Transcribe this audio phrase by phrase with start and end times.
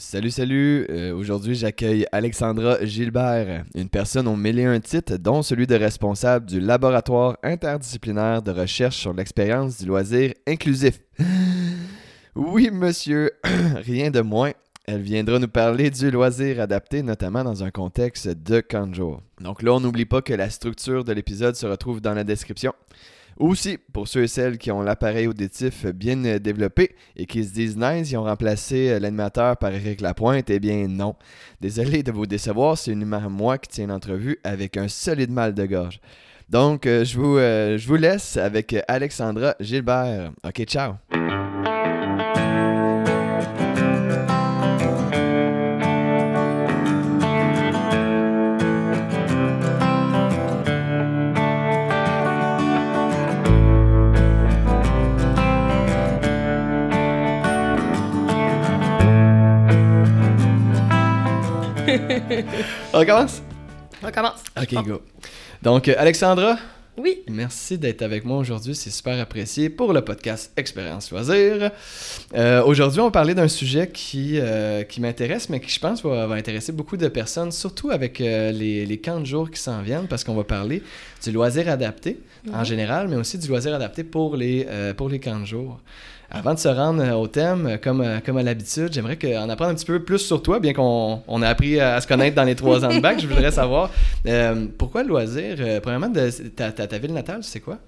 [0.00, 0.86] Salut, salut.
[0.88, 5.74] Euh, Aujourd'hui, j'accueille Alexandra Gilbert, une personne aux mille et un titres, dont celui de
[5.74, 11.00] responsable du laboratoire interdisciplinaire de recherche sur l'expérience du loisir inclusif.
[12.34, 14.52] Oui, monsieur, rien de moins.
[14.86, 19.20] Elle viendra nous parler du loisir adapté, notamment dans un contexte de jour.
[19.40, 22.72] Donc là, on n'oublie pas que la structure de l'épisode se retrouve dans la description.
[23.40, 27.54] Aussi, pour ceux et celles qui ont l'appareil auditif bien euh, développé et qui se
[27.54, 31.16] disent nice, ils ont remplacé euh, l'animateur par Eric Lapointe, eh bien non.
[31.58, 35.64] Désolé de vous décevoir, c'est uniquement moi qui tiens l'entrevue avec un solide mal de
[35.64, 36.00] gorge.
[36.50, 40.32] Donc, euh, je, vous, je vous laisse avec Alexandra Gilbert.
[40.44, 40.96] Ok, ciao.
[62.92, 63.42] On commence?
[64.02, 64.42] On commence.
[64.60, 65.02] Ok, go.
[65.62, 66.56] Donc, euh, Alexandra,
[66.96, 67.22] Oui.
[67.28, 71.70] Merci d'être avec moi aujourd'hui, c'est super apprécié pour le podcast Expérience Loisir.
[72.34, 76.02] Euh, aujourd'hui, on va parler d'un sujet qui, euh, qui m'intéresse, mais qui je pense
[76.02, 79.60] va, va intéresser beaucoup de personnes, surtout avec euh, les, les camps de jour qui
[79.60, 80.82] s'en viennent, parce qu'on va parler
[81.22, 82.18] du loisir adapté
[82.52, 85.80] en général, mais aussi du loisir adapté pour les, pour les camps de jour.
[86.32, 89.48] Avant de se rendre euh, au thème, euh, comme, euh, comme à l'habitude, j'aimerais qu'on
[89.48, 92.06] apprenne un petit peu plus sur toi, bien qu'on on a appris à, à se
[92.06, 93.18] connaître dans les trois ans de bac.
[93.20, 93.90] Je voudrais savoir
[94.26, 95.56] euh, pourquoi le loisir.
[95.58, 97.78] euh, premièrement, de, ta, ta, ta ville natale, c'est quoi?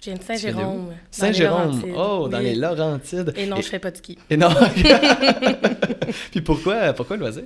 [0.00, 0.86] Je viens de Saint-Jérôme.
[1.10, 1.80] Saint-Jérôme.
[1.96, 2.44] Oh, dans Oui.
[2.44, 3.32] les Laurentides.
[3.36, 4.18] Et non, je fais pas de ski.
[4.30, 4.48] Et non.
[6.30, 7.44] Puis pourquoi, pourquoi le loisir?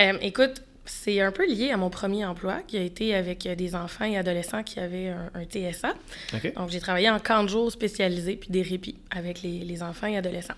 [0.00, 3.74] Euh, écoute, c'est un peu lié à mon premier emploi qui a été avec des
[3.74, 5.94] enfants et adolescents qui avaient un, un TSA.
[6.56, 10.06] Donc, j'ai travaillé en camp de jour spécialisé puis des répits avec les, les enfants
[10.06, 10.54] et adolescents.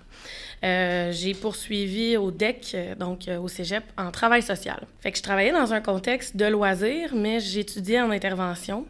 [0.65, 4.87] Euh, j'ai poursuivi au DEC, donc euh, au cégep, en travail social.
[5.01, 8.87] Fait que je travaillais dans un contexte de loisirs, mais j'étudiais en intervention.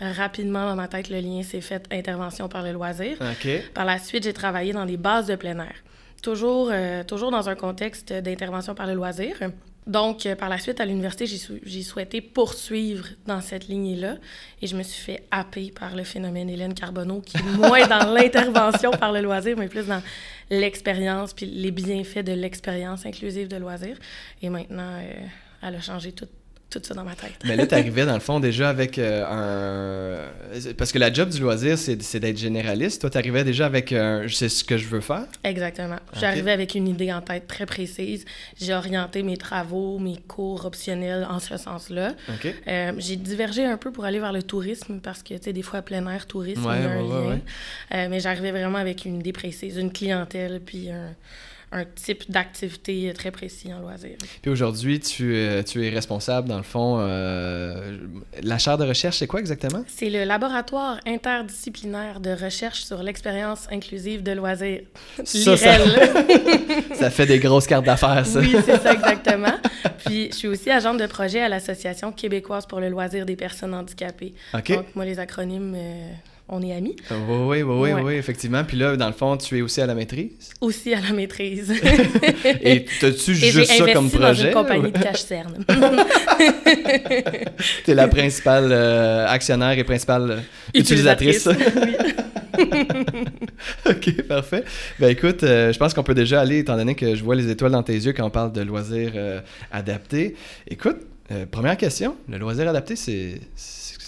[0.00, 3.18] Rapidement, dans ma tête, le lien s'est fait intervention par le loisir.
[3.74, 5.74] Par la suite, j'ai travaillé dans des bases de plein air,
[6.22, 9.36] toujours, euh, toujours dans un contexte d'intervention par le loisir.
[9.90, 14.18] Donc, euh, par la suite, à l'université, j'ai sou- j'ai souhaité poursuivre dans cette lignée-là
[14.62, 18.04] et je me suis fait happer par le phénomène Hélène Carbonneau, qui est moins dans
[18.14, 20.00] l'intervention par le loisir, mais plus dans
[20.48, 23.96] l'expérience puis les bienfaits de l'expérience inclusive de loisir.
[24.42, 25.12] Et maintenant, euh,
[25.62, 26.28] elle a changé tout,
[26.70, 27.32] tout ça dans ma tête.
[27.44, 29.24] Mais là, t'arrivais dans le fond déjà avec euh,
[30.24, 30.72] un.
[30.74, 33.00] Parce que la job du loisir, c'est d'être généraliste.
[33.02, 34.26] Toi, t'arrivais déjà avec un.
[34.26, 35.24] Je sais ce que je veux faire?
[35.44, 35.98] Exactement.
[36.18, 38.24] J'arrivais avec une idée en tête très précise.
[38.60, 42.14] J'ai orienté mes travaux, mes cours optionnels en ce sens-là.
[42.28, 42.54] Ok.
[42.68, 45.62] Euh, j'ai divergé un peu pour aller vers le tourisme parce que, tu sais, des
[45.62, 47.30] fois, plein air, tourisme, Ouais, il y a un ouais, lien.
[47.30, 47.42] ouais.
[47.94, 51.14] Euh, mais j'arrivais vraiment avec une idée précise, une clientèle, puis un,
[51.72, 54.16] un type d'activité très précis en loisir.
[54.42, 56.98] Puis aujourd'hui, tu, euh, tu es responsable, dans le fond.
[57.00, 57.98] euh,
[58.42, 59.84] la chaire de recherche, c'est quoi exactement?
[59.86, 64.82] C'est le laboratoire interdisciplinaire de recherche sur l'expérience inclusive de loisirs.
[65.24, 65.78] Ça, ça-.
[66.94, 68.40] Ça fait des grosses cartes d'affaires, ça.
[68.40, 69.54] Oui, c'est ça exactement.
[70.04, 73.74] Puis je suis aussi agente de projet à l'Association québécoise pour le loisir des personnes
[73.74, 74.34] handicapées.
[74.54, 74.72] Ok.
[74.72, 76.10] Donc moi, les acronymes, euh,
[76.50, 76.96] on est amis.
[77.10, 78.02] Oui, oui, oui, oui, Ouais.
[78.02, 78.64] oui, effectivement.
[78.64, 80.50] Puis là, dans le fond, tu es aussi à la maîtrise.
[80.60, 81.72] Aussi à la maîtrise.
[82.62, 84.48] Et t'as-tu juste ça comme dans projet?
[84.48, 85.64] une compagnie de cache-cerne.
[87.84, 90.38] T'es la principale euh, actionnaire et principale euh,
[90.74, 91.46] utilisatrice.
[91.46, 91.96] oui.
[93.86, 94.64] ok, parfait.
[94.98, 97.50] Ben écoute, euh, je pense qu'on peut déjà aller, étant donné que je vois les
[97.50, 99.40] étoiles dans tes yeux quand on parle de loisirs euh,
[99.72, 100.34] adaptés.
[100.68, 100.96] Écoute,
[101.52, 103.40] première question, le loisir adapté, c'est...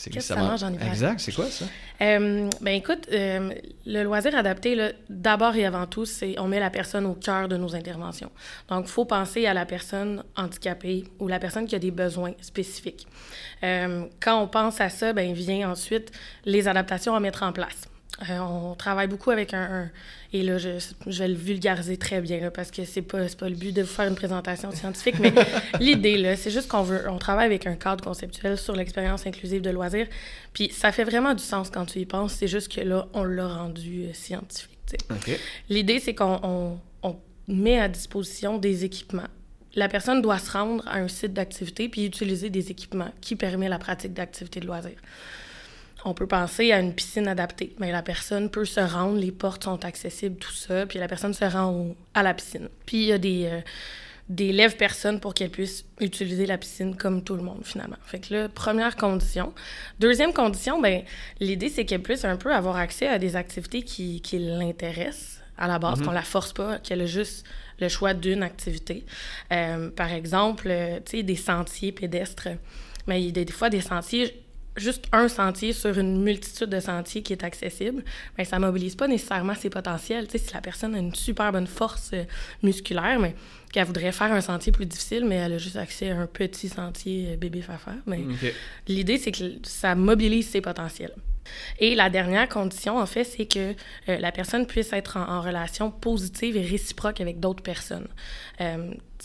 [0.03, 0.89] c'est- Qu'est-ce que ça mange- mange en hiver?
[0.89, 1.65] Exact, c'est quoi ça?
[2.01, 3.53] Euh, ben écoute, euh,
[3.87, 7.47] le loisir adapté, là, d'abord et avant tout, c'est on met la personne au cœur
[7.49, 8.31] de nos interventions.
[8.69, 12.33] Donc, il faut penser à la personne handicapée ou la personne qui a des besoins
[12.41, 13.07] spécifiques.
[13.63, 16.11] Euh, quand on pense à ça, ben vient ensuite
[16.45, 17.83] les adaptations à mettre en place.
[18.31, 19.91] Euh, on travaille beaucoup avec un, un-
[20.33, 20.71] et là je,
[21.09, 23.83] je vais le vulgariser très bien là, parce que c'est pas pas le but de
[23.83, 25.33] vous faire une présentation scientifique mais
[25.81, 29.61] l'idée là c'est juste qu'on veut on travaille avec un cadre conceptuel sur l'expérience inclusive
[29.61, 30.07] de loisirs
[30.53, 33.25] puis ça fait vraiment du sens quand tu y penses c'est juste que là on
[33.25, 34.69] l'a rendu euh, scientifique.
[35.69, 37.17] L'idée, c'est qu'on on- on
[37.49, 39.29] met à disposition des équipements.
[39.75, 43.71] La personne doit se rendre à un site d'activité puis utiliser des équipements qui permettent
[43.71, 45.01] la pratique d'activités de loisirs.
[46.05, 47.75] On peut penser à une piscine adaptée.
[47.79, 51.33] Mais la personne peut se rendre, les portes sont accessibles, tout ça, puis la personne
[51.35, 52.69] se rend au- à la piscine.
[52.87, 53.61] Puis il y a des, euh,
[54.29, 57.97] des lève-personnes pour qu'elles puissent utiliser la piscine comme tout le monde, finalement.
[58.05, 59.53] Fait que là, première condition.
[60.01, 61.03] Deuxième condition, ben
[61.41, 65.39] l'idée, c'est qu'elle puisse un peu avoir accès à des activités qui, qui l'intéressent.
[65.59, 67.45] à la base, qu'on la force pas, qu'elle a juste
[67.79, 69.05] le choix d'une activité.
[69.51, 70.73] par exemple,
[71.05, 72.49] tu sais, des sentiers pédestres.
[73.07, 74.43] Mais il y a des fois des sentiers,
[74.77, 78.03] juste un sentier sur une multitude de sentiers qui est accessible,
[78.39, 80.27] mais ça mobilise pas nécessairement ses potentiels.
[80.27, 82.25] Tu sais, si la personne a une super bonne force euh,
[82.63, 83.35] musculaire, mais
[83.73, 86.69] qu'elle voudrait faire un sentier plus difficile, mais elle a juste accès à un petit
[86.69, 87.93] sentier euh, bébé fafa.
[88.07, 88.21] Mais
[88.89, 91.15] l'idée, c'est que ça mobilise ses potentiels.
[91.79, 93.75] Et la dernière condition, en fait, c'est que
[94.09, 98.07] euh, la personne puisse être en, relation positive et réciproque avec d'autres personnes.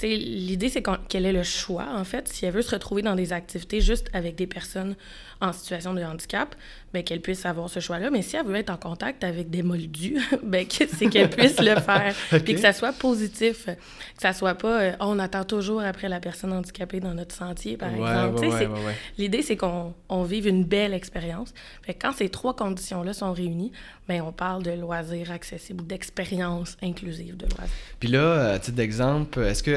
[0.04, 3.34] L'idée, c'est qu'elle ait le choix, en fait, si elle veut se retrouver dans des
[3.34, 4.96] activités juste avec des personnes
[5.42, 6.56] en situation de handicap,
[6.94, 8.10] ben, qu'elle puisse avoir ce choix-là.
[8.10, 11.76] Mais si elle veut être en contact avec des moldus, ben, c'est qu'elle puisse le
[11.80, 12.16] faire.
[12.44, 16.20] Puis que ça soit positif, que ça soit pas euh, on attend toujours après la
[16.20, 18.46] personne handicapée dans notre sentier, par exemple.
[19.18, 21.54] L'idée, c'est qu'on on vive une belle expérience.
[22.02, 23.72] quand ces trois conditions-là sont réunies,
[24.08, 27.76] ben, on parle de loisirs accessibles ou d'expérience inclusive de loisirs.
[28.00, 29.72] Puis là, à titre d'exemple, est-ce que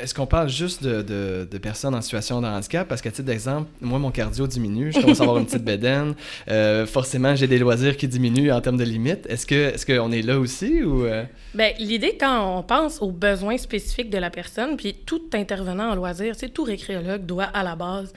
[0.00, 1.02] est-ce qu'on parle juste de,
[1.50, 2.88] de, personnes en situation de handicap?
[2.88, 6.14] Parce qu'à titre d'exemple, moi, mon cardio diminue, je commence à avoir une petite bédaine.
[6.48, 9.26] Euh, forcément, j'ai des loisirs qui diminuent en termes de limites.
[9.26, 11.04] Est-ce que est-ce qu'on est là aussi ou...
[11.04, 11.24] Euh?
[11.54, 15.94] Bien, l'idée, quand on pense aux besoins spécifiques de la personne, puis tout intervenant en
[15.94, 18.12] loisirs, tout récréologue doit, à la base,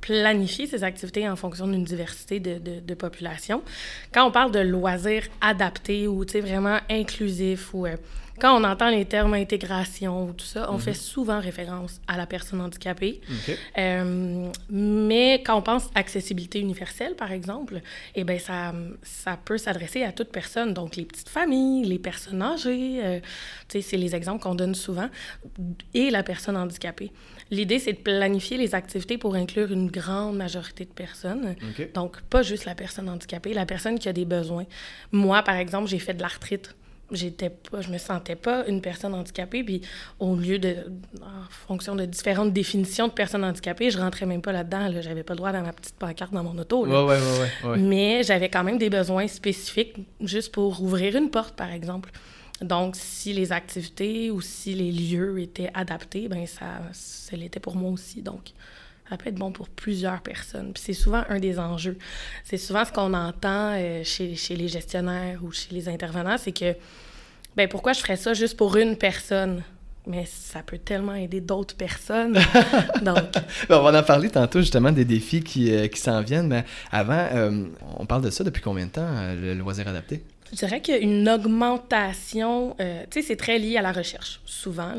[0.00, 3.62] planifier ses activités en fonction d'une diversité de, de, de, population.
[4.12, 7.86] Quand on parle de loisirs adaptés ou vraiment inclusifs ou
[8.40, 10.80] quand on entend les termes intégration ou tout ça, on mhm.
[10.80, 13.20] fait souvent référence à la personne handicapée.
[13.78, 17.80] Euh, mais quand on pense accessibilité universelle, par exemple,
[18.14, 18.72] eh bien, ça,
[19.02, 20.74] ça peut s'adresser à toute personne.
[20.74, 23.20] Donc, les petites familles, les personnes âgées, euh,
[23.68, 25.08] c'est les exemples qu'on donne souvent,
[25.94, 27.12] et la personne handicapée.
[27.50, 31.56] L'idée, c'est de planifier les activités pour inclure une grande majorité de personnes.
[31.94, 34.66] Donc, pas juste la personne handicapée, la personne qui a des besoins.
[35.10, 36.74] Moi, par exemple, j'ai fait de l'arthrite
[37.12, 39.62] j'étais pas, je me sentais pas une personne handicapée.
[39.64, 39.82] Puis
[40.18, 40.76] au lieu de,
[41.22, 44.88] en fonction de différentes définitions de personnes handicapées, je rentrais même pas là-dedans.
[44.88, 45.00] Là.
[45.00, 46.86] J'avais pas le droit dans ma petite pancarte dans mon auto.
[46.86, 47.18] Ouais, ouais,
[47.64, 52.10] ouais, Mais j'avais quand même des besoins spécifiques juste pour ouvrir une porte, par exemple.
[52.60, 57.74] Donc, si les activités ou si les lieux étaient adaptés, ben ça, ça l'était pour
[57.74, 58.20] moi aussi.
[58.20, 58.52] Donc,
[59.10, 60.72] ça peut être bon pour plusieurs personnes.
[60.72, 61.98] Puis c'est souvent un des enjeux.
[62.44, 66.52] C'est souvent ce qu'on entend euh, chez, chez, les gestionnaires ou chez les intervenants, c'est
[66.52, 66.76] que,
[67.56, 69.64] ben pourquoi je ferais ça juste pour une personne?
[70.06, 72.34] Mais ça peut tellement aider d'autres personnes.
[73.02, 73.32] Donc...
[73.68, 76.46] Ben, on va en parler tantôt, justement, des défis qui, euh, qui s'en viennent.
[76.46, 77.64] Mais avant, euh,
[77.98, 80.22] on parle de ça depuis combien de temps, le loisir adapté?
[80.52, 83.92] Je dirais qu'il y a une augmentation, euh, tu sais, c'est très lié à la
[83.92, 84.40] recherche.
[84.44, 84.94] Souvent,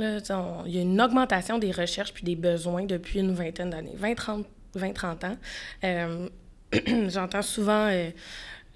[0.65, 4.45] il y a une augmentation des recherches puis des besoins depuis une vingtaine d'années, 20-30
[4.73, 5.37] 20, ans.
[5.83, 6.29] Euh,
[7.09, 8.09] j'entends souvent euh,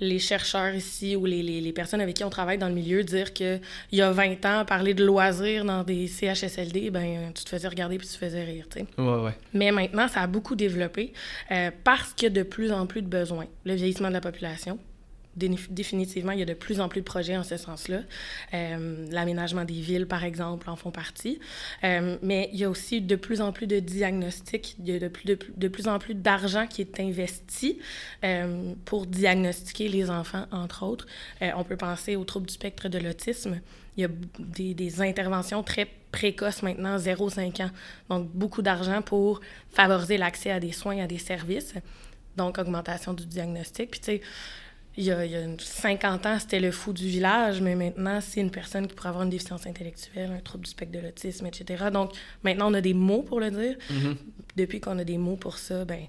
[0.01, 3.01] les chercheurs ici ou les, les, les, personnes avec qui on travaille dans le milieu
[3.01, 3.61] dire qu'il
[3.93, 7.97] y a 20 ans, parler de loisirs dans des CHSLD, ben tu te faisais regarder
[7.97, 8.85] puis tu te faisais rire, tu sais.
[8.97, 9.37] Ouais, ouais.
[9.53, 11.13] Mais maintenant, ça a beaucoup développé
[11.85, 13.45] parce qu'il y a de plus en plus de besoins.
[13.63, 14.77] Le vieillissement de la population,
[15.35, 18.01] définitivement, il y a de plus en plus de projets en ce sens-là.
[18.53, 21.39] Euh, l'aménagement des villes, par exemple, en font partie.
[21.83, 24.99] Euh, mais il y a aussi de plus en plus de diagnostics, il y a
[24.99, 27.79] de plus, de, plus en plus d'argent qui est investi
[28.23, 31.05] euh, pour diagnostiquer les enfants, entre autres.
[31.41, 33.59] on peut penser aux troubles du spectre de l'autisme.
[33.97, 34.09] Il y a
[34.39, 37.71] des, des interventions très précoces maintenant, 0-5 ans.
[38.09, 41.73] Donc, beaucoup d'argent pour favoriser l'accès à des soins, à des services.
[42.37, 43.91] Donc, augmentation du diagnostic.
[43.91, 44.21] Puis, tu sais,
[44.97, 45.19] il y, a,
[45.57, 49.23] 50 ans, c'était le fou du village, mais maintenant, c'est une personne qui pourrait avoir
[49.23, 51.85] une déficience intellectuelle, un trouble du spectre de l'autisme, etc.
[51.91, 52.11] Donc,
[52.43, 53.75] maintenant, on a des mots pour le dire.
[53.91, 54.15] Mm-hmm.
[54.55, 55.99] Depuis qu'on a des mots pour ça, ben,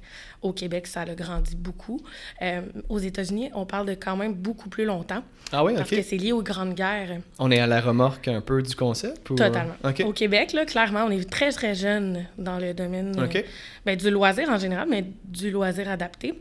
[0.40, 2.00] au Québec, ça a grandi beaucoup.
[2.42, 5.24] Euh, aux États-Unis, on parle de quand même beaucoup plus longtemps.
[5.50, 5.78] Ah oui, OK.
[5.78, 7.18] Parce que c'est lié aux grandes guerres.
[7.40, 9.24] On est à la remorque un peu du concept?
[9.24, 9.74] Totalement.
[10.04, 13.42] Au Québec, là, clairement, on est très, très jeune dans le domaine euh,
[13.84, 16.34] ben, du loisir en général, mais du loisir adapté.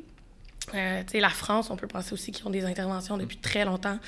[0.74, 4.00] Euh, la France, on peut penser aussi qu'ils ont des interventions depuis très longtemps.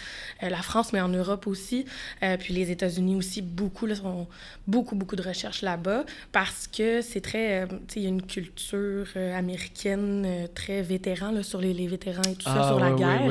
[0.44, 1.86] Euh, la France, mais en Europe aussi.
[2.24, 4.28] Euh, puis les États-Unis aussi, beaucoup, là, sont
[4.68, 7.68] beaucoup, beaucoup de recherches là-bas parce que c'est très.
[7.96, 12.44] Il y a une culture américaine très vétéran là, sur les, les, vétérans et tout
[12.44, 13.22] ça, ah, sur la guerre.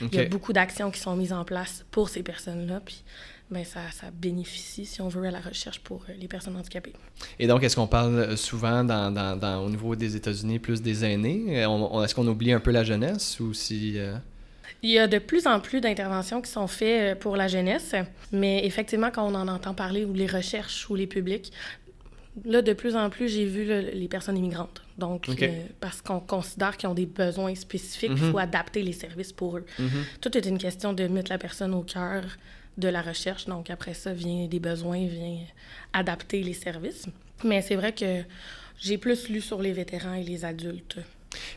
[0.00, 2.80] Il y a beaucoup d'actions qui sont mises en place pour ces personnes-là.
[2.84, 3.02] Puis
[3.50, 6.94] ben ça, ça, bénéficie, si on veut, à la recherche pour euh, les personnes handicapées.
[7.38, 10.82] Et donc, est-ce qu'on parle euh, souvent dans, dans, dans, au niveau des États-Unis plus
[10.82, 11.64] des aînés?
[11.64, 13.98] Euh, est-ce qu'on oublie un peu la jeunesse ou si...
[14.82, 17.94] Il y a de plus en plus d'interventions qui sont faites pour la jeunesse,
[18.32, 21.52] mais effectivement, quand on en entend parler, ou les recherches ou les publics,
[22.44, 24.82] là, de plus en plus, j'ai vu les personnes immigrantes.
[24.98, 25.28] Donc,
[25.80, 29.66] parce qu'on considère qu'ils ont des besoins spécifiques, il faut adapter les services pour eux.
[30.20, 32.24] Tout est une question de mettre la personne au cœur
[32.78, 33.46] de la recherche.
[33.46, 35.38] Donc, après ça, vient des besoins, vient
[35.92, 37.06] adapter les services.
[37.44, 38.22] Mais c'est vrai que
[38.78, 40.98] j'ai plus lu sur les vétérans et les adultes.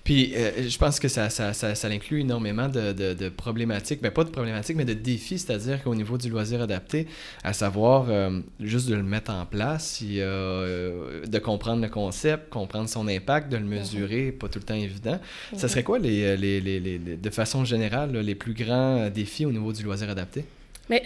[0.04, 4.12] Puis, euh, je pense que ça, ça, ça, ça inclut énormément de, de, problématiques, mais
[4.12, 7.08] pas de problématiques, mais de défis, c'est-à-dire qu'au niveau du loisir adapté,
[7.44, 12.90] à savoir euh, juste de le mettre en place, euh, de comprendre le concept, comprendre
[12.90, 15.20] son impact, de le mesurer, pas tout le temps évident.
[15.56, 19.52] Ça serait quoi, les, les, les, les de façon générale, les plus grands défis au
[19.52, 20.46] niveau du loisir adapté?
[20.90, 21.04] Mais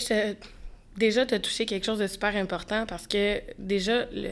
[0.97, 4.31] déjà, tu as touché quelque chose de super important parce que déjà, le,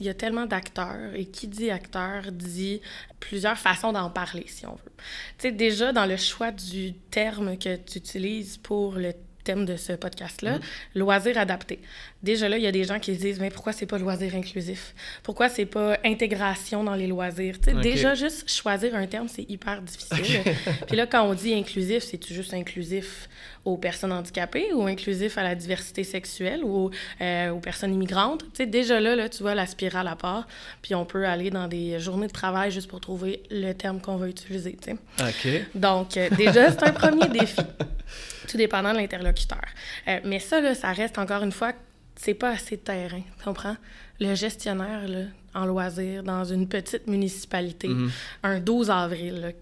[0.00, 2.80] il y a tellement d'acteurs et qui dit acteur dit
[3.20, 4.92] plusieurs façons d'en parler, si on veut.
[5.38, 9.12] Tu sais, déjà, dans le choix du terme que tu utilises pour le
[9.44, 10.98] thème de ce podcast-là, mm-hmm.
[10.98, 11.80] loisir adapté.
[12.22, 14.34] Déjà là, il y a des gens qui se disent mais pourquoi c'est pas loisir
[14.34, 14.94] inclusif?
[15.22, 17.58] Pourquoi c'est pas intégration dans les loisirs?
[17.82, 20.40] Déjà juste choisir un terme, c'est hyper difficile.
[20.88, 23.28] Puis là quand on dit inclusif, c'est juste inclusif?
[23.64, 26.90] Aux personnes handicapées ou inclusif à la diversité sexuelle ou
[27.20, 28.44] euh, aux personnes immigrantes.
[28.52, 30.46] Tu déjà là, là, tu vois la spirale à part,
[30.82, 34.16] puis on peut aller dans des journées de travail juste pour trouver le terme qu'on
[34.16, 34.76] veut utiliser,
[35.20, 35.48] OK.
[35.74, 37.62] Donc, euh, déjà, c'est un premier défi,
[38.48, 39.64] tout dépendant de l'interlocuteur.
[40.08, 41.72] Euh, mais ça, là, ça reste encore une fois,
[42.16, 43.76] c'est pas assez de terrain, tu comprends?
[44.20, 48.10] Le gestionnaire, là, en loisir, dans une petite municipalité, mm-hmm.
[48.42, 49.54] un 12 avril,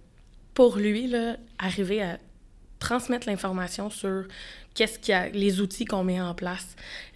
[0.54, 2.18] pour lui, là, arriver à
[2.82, 4.24] transmettre l'information sur
[4.74, 6.66] qu'est-ce qu'il y a, les outils qu'on met en place,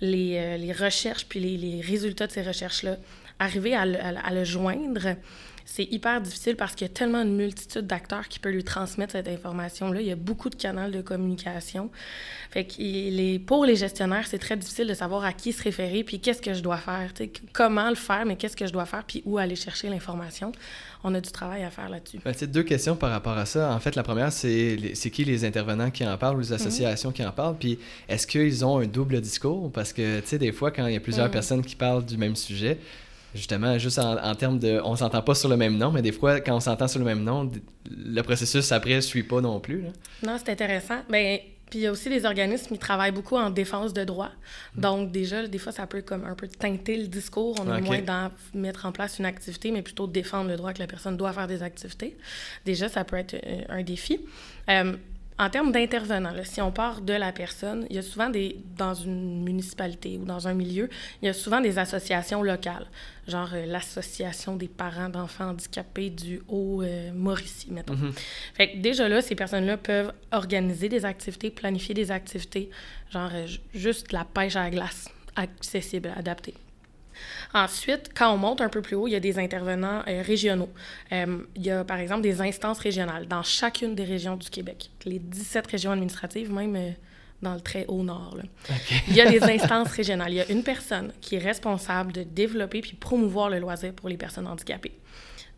[0.01, 2.97] les, euh, les recherches, puis les, les, résultats de ces recherches-là,
[3.39, 5.17] arriver à à le joindre
[5.69, 9.13] c'est hyper difficile parce qu'il y a tellement une multitude d'acteurs qui peuvent lui transmettre
[9.13, 10.01] cette information-là.
[10.01, 11.91] Il y a beaucoup de canaux de communication.
[12.53, 16.21] Fait que pour les gestionnaires, c'est très difficile de savoir à qui se référer, puis
[16.21, 17.13] qu'est-ce que je dois faire,
[17.53, 20.53] comment le faire, mais qu'est-ce que je dois faire, puis où aller chercher l'information.
[21.03, 22.21] On a du travail à faire là-dessus.
[22.25, 23.75] Ben, deux questions par rapport à ça.
[23.75, 26.55] En fait, la première, c'est c'est qui les intervenants qui en parlent ou les mhm.
[26.55, 29.73] associations qui en parlent, puis est-ce qu'ils ont un double discours?
[29.73, 31.33] Parce que, tu sais, des fois, quand il y a plusieurs mhm.
[31.33, 32.79] personnes qui parlent du même sujet,
[33.37, 34.81] justement, juste en, termes de.
[34.85, 37.05] On s'entend pas sur le même nom, mais des fois, quand on s'entend sur le
[37.05, 37.51] même nom,
[37.89, 39.85] le processus après ne suit pas non plus.
[40.23, 40.99] Non, c'est intéressant.
[41.09, 44.05] mais ben, puis il y a aussi des organismes qui travaillent beaucoup en défense de
[44.05, 44.31] droit.
[44.77, 44.81] Mm.
[44.81, 47.57] Donc, déjà, des fois, ça peut comme un peu teinter le discours.
[47.61, 50.79] On est moins dans mettre en place une activité, mais plutôt défendre le droit que
[50.79, 52.17] la personne doit faire des activités.
[52.65, 54.21] Déjà, ça peut être euh, un défi.
[54.71, 54.97] Euh,
[55.39, 58.95] en termes d'intervenants, si on part de la personne, il y a souvent des, dans
[58.95, 60.89] une municipalité ou dans un milieu,
[61.21, 62.87] il y a souvent des associations locales,
[63.29, 67.95] genre euh, l'association des parents d'enfants handicapés du Haut-Mauricie, mettons.
[67.95, 68.19] Mm-hmm.
[68.55, 72.71] Fait que déjà là, ces personnes-là peuvent organiser des activités, planifier des activités,
[73.11, 76.55] genre euh, juste la pêche à la glace, accessible, adaptée.
[77.57, 80.69] Ensuite, quand on monte un peu plus haut, il y a des intervenants euh, régionaux.
[81.11, 84.91] Euh, il y a, par exemple, des instances régionales dans chacune des régions du Québec.
[85.07, 86.91] Les 17 régions administratives, même euh,
[87.41, 88.37] dans le très haut nord.
[89.09, 90.33] Il y a des instances régionales.
[90.33, 94.11] Il y a une personne qui est responsable de développer puis promouvoir le loisir pour
[94.11, 94.99] les personnes handicapées.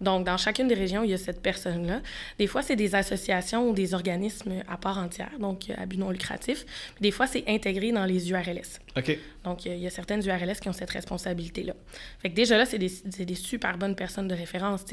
[0.00, 2.00] Donc, dans chacune des régions, il y a cette personne-là.
[2.38, 6.10] Des fois, c'est des associations ou des organismes à part entière, donc à but non
[6.10, 6.64] lucratif.
[7.00, 8.80] Des fois, c'est intégré dans les URLS.
[8.96, 9.18] OK.
[9.44, 11.72] Donc, il y, a certaines URLS qui ont cette responsabilité-là.
[12.20, 12.90] Fait que déjà là, c'est des,
[13.24, 14.84] des, super bonnes personnes de référence.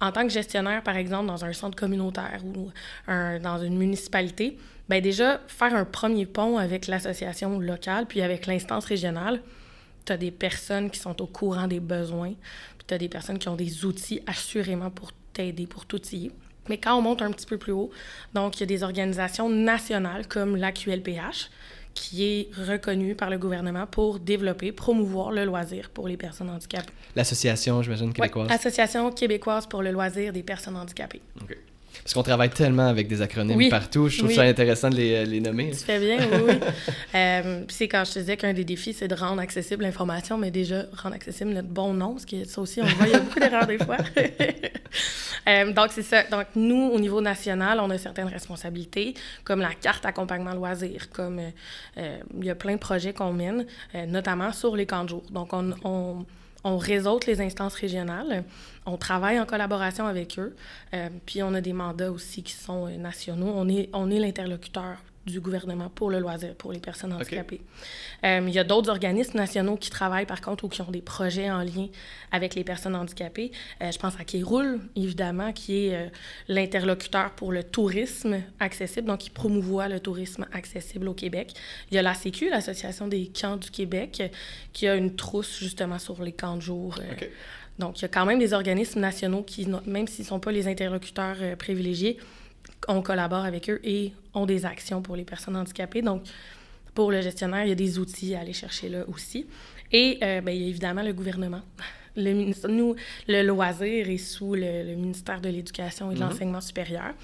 [0.00, 2.70] en tant que gestionnaire, par exemple, dans un centre communautaire ou
[3.06, 8.84] dans une municipalité, bien déjà, faire un premier pont avec l'association locale puis avec l'instance
[8.84, 9.40] régionale,
[10.04, 12.34] tu as des personnes qui sont au courant des besoins,
[12.90, 16.32] tu as des personnes qui ont des outils assurément pour t'aider, pour t'outiller.
[16.68, 17.90] Mais quand on monte un petit peu plus haut,
[18.34, 21.50] donc il y a des organisations nationales comme la QLPH,
[21.94, 26.92] qui est reconnue par le gouvernement pour développer, promouvoir le loisir pour les personnes handicapées.
[27.16, 28.48] L'association, j'imagine, québécoise.
[28.48, 31.22] Ouais, Association québécoise pour le loisir des personnes handicapées.
[32.02, 35.40] Parce qu'on travaille tellement avec des acronymes partout, je trouve ça intéressant de les, les,
[35.40, 35.70] nommer.
[35.70, 36.54] Tu fais bien, oui.
[37.14, 40.50] euh, c'est quand je te disais qu'un des défis, c'est de rendre accessible l'information, mais
[40.50, 43.20] déjà rendre accessible notre bon nom, parce que ça aussi, on voit, il y a
[43.20, 43.98] beaucoup d'erreurs des fois.
[45.48, 46.22] euh, donc, c'est ça.
[46.24, 51.38] Donc, nous, au niveau national, on a certaines responsabilités, comme la carte accompagnement loisir, comme
[51.38, 51.50] euh,
[51.98, 55.10] euh, il y a plein de projets qu'on mène, euh, notamment sur les camps de
[55.10, 55.22] jour.
[55.30, 56.24] Donc, on, on
[56.64, 58.44] on réseaute les instances régionales,
[58.86, 60.54] on travaille en collaboration avec eux,
[60.94, 63.52] euh, puis on a des mandats aussi qui sont euh, nationaux.
[63.54, 64.96] On est, on est l'interlocuteur
[65.26, 67.60] du gouvernement pour le loisir, pour les personnes handicapées.
[68.24, 71.02] Euh, il y a d'autres organismes nationaux qui travaillent, par contre, ou qui ont des
[71.02, 71.88] projets en lien
[72.32, 73.52] avec les personnes handicapées.
[73.82, 76.08] Euh, je pense à Kéroul, évidemment, qui est euh,
[76.48, 81.52] l'interlocuteur pour le tourisme accessible, donc qui promouvoit le tourisme accessible au Québec.
[81.90, 84.22] Il y a l'ACQ, l'Association des camps du Québec,
[84.72, 86.98] qui a une trousse justement sur les camps de jour.
[87.78, 90.52] Donc, il y a quand même des organismes nationaux qui, même s'ils ne sont pas
[90.52, 92.18] les interlocuteurs privilégiés,
[92.88, 96.02] on collabore avec eux et ont des actions pour les personnes handicapées.
[96.02, 96.22] Donc,
[96.94, 99.46] pour le gestionnaire, il y a des outils à aller chercher là aussi.
[99.92, 101.62] Et euh, bien, il y a évidemment le gouvernement.
[102.16, 102.32] Le
[102.66, 102.96] nous,
[103.28, 106.28] le loisir est sous le, ministère de l'Éducation et de mhm.
[106.28, 107.14] l'Enseignement supérieur.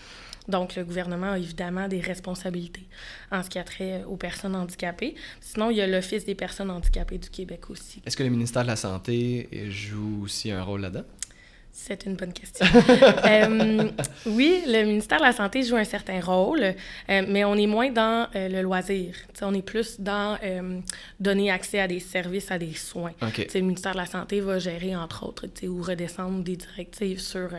[0.46, 2.86] Donc, le gouvernement a évidemment des responsabilités
[3.32, 5.16] en ce qui a trait aux personnes handicapées.
[5.40, 8.00] Sinon, il y a l'Office des personnes handicapées du Québec aussi.
[8.06, 11.04] Est-ce que le ministère de la Santé joue aussi un rôle là-dedans?
[11.78, 12.66] C'est une bonne question.
[13.26, 13.88] Euh,
[14.26, 16.74] oui, le ministère de la Santé joue un certain rôle, euh,
[17.28, 19.14] mais on est moins dans euh, le loisir.
[19.42, 20.38] on est plus dans
[21.20, 23.12] donner accès à des services, à des soins.
[23.20, 27.50] Le ministère de la Santé va gérer, entre autres, ou redescendre des directives sur,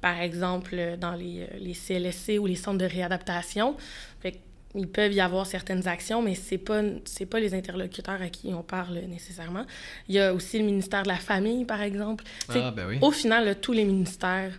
[0.00, 3.76] par exemple, dans les, les, CLSC ou les centres de réadaptation.
[4.20, 4.38] Fait
[4.74, 8.52] il peut y avoir certaines actions, mais c'est pas c'est pas les interlocuteurs à qui
[8.54, 9.66] on parle nécessairement.
[10.08, 12.24] Il y a aussi le ministère de la Famille, par exemple.
[12.48, 12.98] Ah, ben oui.
[13.00, 14.58] Au final, tous les ministères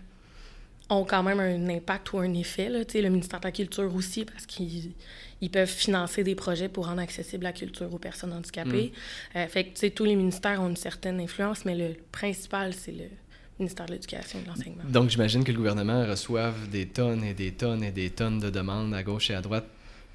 [0.90, 2.68] ont quand même un impact ou un effet.
[2.68, 2.80] Là.
[2.94, 4.92] Le ministère de la Culture aussi, parce qu'ils
[5.40, 8.92] ils peuvent financer des projets pour rendre accessible la culture aux personnes handicapées.
[9.34, 9.38] Mm.
[9.38, 13.04] Euh, fait que tous les ministères ont une certaine influence, mais le principal, c'est le
[13.58, 14.84] ministère de l'Éducation et de l'Enseignement.
[14.88, 18.48] Donc, j'imagine que le gouvernement reçoive des tonnes et des tonnes et des tonnes de
[18.48, 19.66] demandes à gauche et à droite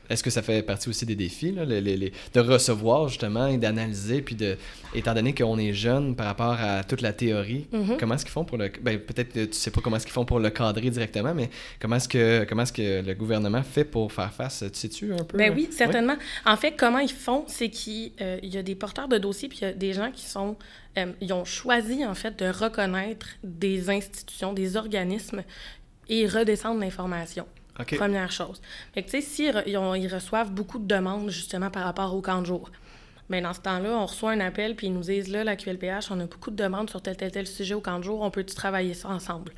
[0.09, 4.21] est-ce que ça fait partie aussi des défis, là, les, de recevoir justement et d'analyser,
[4.21, 4.57] puis de,
[4.95, 7.97] étant donné qu'on est jeune par rapport à toute la théorie, mm-hmm.
[7.97, 10.25] comment est-ce qu'ils font pour le, ben, peut-être tu sais pas comment est-ce qu'ils font
[10.25, 11.49] pour le cadrer directement, mais
[11.79, 15.23] comment est-ce que comment est-ce que le gouvernement fait pour faire face, tu sais-tu un
[15.23, 15.37] peu?
[15.37, 16.15] Ben oui, certainement.
[16.45, 19.59] En fait, comment ils font, c'est qu'il euh, y a des porteurs de dossiers, puis
[19.61, 20.57] il y a des gens qui sont,
[20.97, 25.43] euh, ils ont choisi en fait de reconnaître des institutions, des organismes
[26.09, 27.45] et redescendre l'information.
[27.83, 28.61] Première chose.
[28.93, 32.41] Fait que, tu sais, s'ils ils reçoivent beaucoup de demandes, justement, par rapport au camp
[32.41, 32.69] de jour,
[33.29, 36.11] bien, dans ce temps-là, on reçoit un appel, puis ils nous disent, là, la QLPH,
[36.11, 38.31] on a beaucoup de demandes sur tel, tel, tel sujet au camp de jour, on
[38.31, 39.51] peut-tu travailler ça ensemble?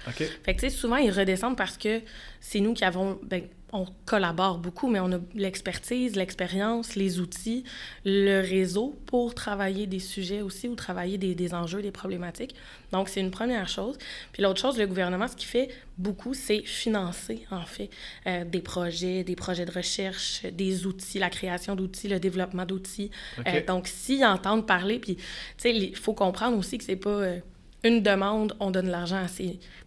[0.44, 2.02] Fait que, tu sais, souvent, ils redescendent parce que
[2.40, 7.64] c'est nous qui avons, ben, on collabore beaucoup, mais on a l'expertise, l'expérience, les outils,
[8.06, 12.56] le réseau pour travailler des sujets aussi ou travailler des, des enjeux, des problématiques.
[12.92, 13.98] Donc, c'est une première chose.
[14.34, 17.90] Puis l'autre chose, le gouvernement, ce qui fait beaucoup, c'est financer, en fait,
[18.28, 23.12] euh, des projets, des projets de recherche, des outils, la création d'outils, le développement d'outils.
[23.48, 25.24] Euh, donc, s'ils entendent parler, puis, tu
[25.58, 27.10] sais, il faut comprendre aussi que c'est pas...
[27.10, 27.40] Euh,
[27.84, 29.26] une demande, on donne l'argent.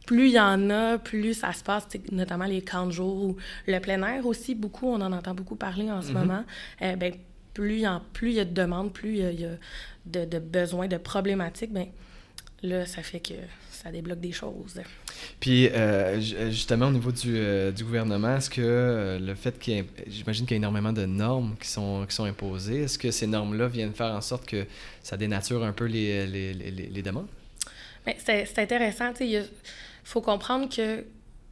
[0.06, 3.36] Plus il y en a, plus ça se passe, notamment les camps de jour ou
[3.66, 6.18] le plein air aussi, beaucoup, on en entend beaucoup parler en ce mhm.
[6.18, 6.44] moment.
[6.82, 7.14] Euh, ben,
[7.52, 9.50] plus il y, a, plus il y a de demandes, plus il y a,
[10.06, 11.86] de, de, besoins, de problématiques, ben,
[12.64, 13.34] là, ça fait que
[13.70, 14.80] ça débloque des choses.
[15.38, 19.78] Puis, euh, justement, au niveau du, euh, du gouvernement, est-ce que le fait qu'il y
[19.78, 23.12] ait, j'imagine qu'il y a énormément de normes qui sont, qui sont imposées, est-ce que
[23.12, 24.66] ces normes-là viennent faire en sorte que
[25.00, 27.28] ça dénature un peu les, les, les, les demandes?
[28.18, 29.12] C'est intéressant.
[29.20, 29.44] Il
[30.04, 31.04] faut comprendre que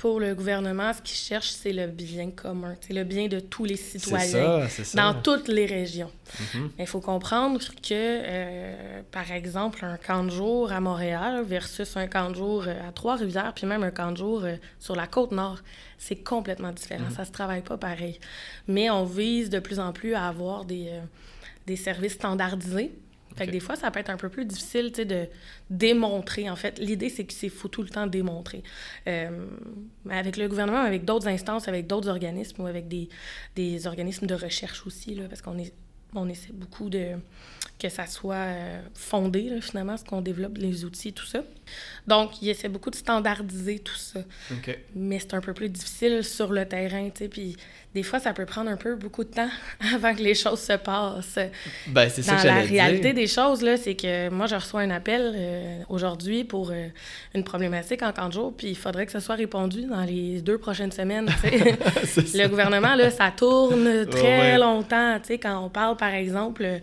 [0.02, 3.64] pour le gouvernement, ce qu'il cherche, c'est le bien commun, c'est le bien de tous
[3.64, 6.10] les citoyens dans toutes les régions.
[6.34, 6.70] Mm-hmm.
[6.80, 12.08] Il faut comprendre que, euh, par exemple, un camp de jour à Montréal versus un
[12.08, 15.06] camp de jour euh, à Trois-Rivières, puis même un camp de jour euh, sur la
[15.06, 15.60] côte nord,
[15.98, 17.04] c'est complètement différent.
[17.08, 17.14] Mm-hmm.
[17.14, 18.18] Ça se travaille pas pareil.
[18.66, 20.90] Mais on vise de plus en plus à avoir des,
[21.68, 22.90] des services standardisés
[23.36, 25.28] fait que des fois, ça peut être un peu plus difficile, de
[25.70, 26.78] démontrer, en fait.
[26.78, 28.62] L'idée, c'est qu'il faut tout le temps démontrer.
[29.06, 29.46] Euh,
[30.10, 33.08] avec le gouvernement, avec d'autres instances, avec d'autres organismes ou avec des,
[33.56, 35.72] des organismes de recherche aussi, là, parce qu'on est,
[36.14, 37.16] on essaie beaucoup de
[37.82, 41.42] que ça soit euh, fondé, finalement, ce qu'on développe, les outils, tout ça.
[42.06, 44.20] Donc, il essaie beaucoup de standardiser tout ça.
[44.94, 47.56] Mais c'est un peu plus difficile sur le terrain, tu sais, puis
[47.94, 49.50] des fois, ça peut prendre un peu beaucoup de temps
[49.94, 51.38] avant que les choses se passent.
[51.86, 54.90] Ben, c'est ça que la réalité des choses, là, c'est que moi, je reçois un
[54.90, 56.88] appel euh, aujourd'hui pour euh,
[57.34, 60.58] une problématique en 40 jours, puis il faudrait que ça soit répondu dans les deux
[60.58, 61.28] prochaines semaines,
[62.34, 66.80] Le gouvernement, là, ça tourne très longtemps, tu sais, quand on parle, par exemple,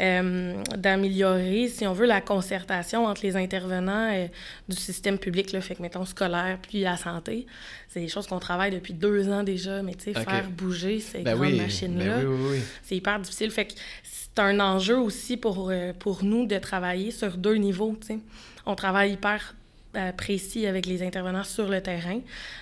[0.00, 4.28] euh, d'améliorer, si on veut, la concertation entre les intervenants
[4.68, 7.46] du système public, là, fait que, mettons, scolaire, puis la santé.
[7.92, 11.22] C'est des choses qu'on travaille depuis deux ans déjà, mais tu sais, faire bouger ces
[11.22, 13.50] ben grandes machines-là, ben c'est hyper difficile.
[13.50, 13.72] Fait que
[14.04, 18.18] c'est un enjeu aussi pour, euh, pour nous de travailler sur deux niveaux, tu sais.
[18.64, 19.56] On travaille hyper
[19.96, 22.20] euh, précis avec les intervenants sur le terrain.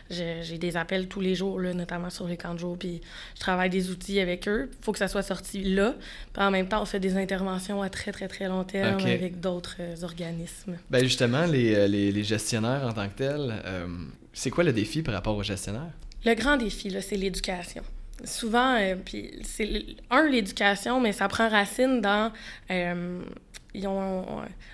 [0.09, 3.03] J'ai des appels tous les jours, là, notamment sur les camps de jour, puis
[3.35, 4.71] je travaille des outils avec eux.
[4.73, 5.95] Il faut que ça soit sorti là.
[6.33, 9.41] Puis en même temps, on fait des interventions à très, très, très long terme avec
[9.41, 10.79] d'autres euh, organismes.
[10.89, 13.53] Ben justement, les, les, les, gestionnaires en tant que tels,
[14.33, 15.93] c'est quoi le défi par rapport aux gestionnaires?
[16.25, 17.83] Le grand défi, c'est l'éducation
[18.25, 22.33] souvent, puis c'est un l'éducation, mais ça prend racine dans
[23.75, 23.89] il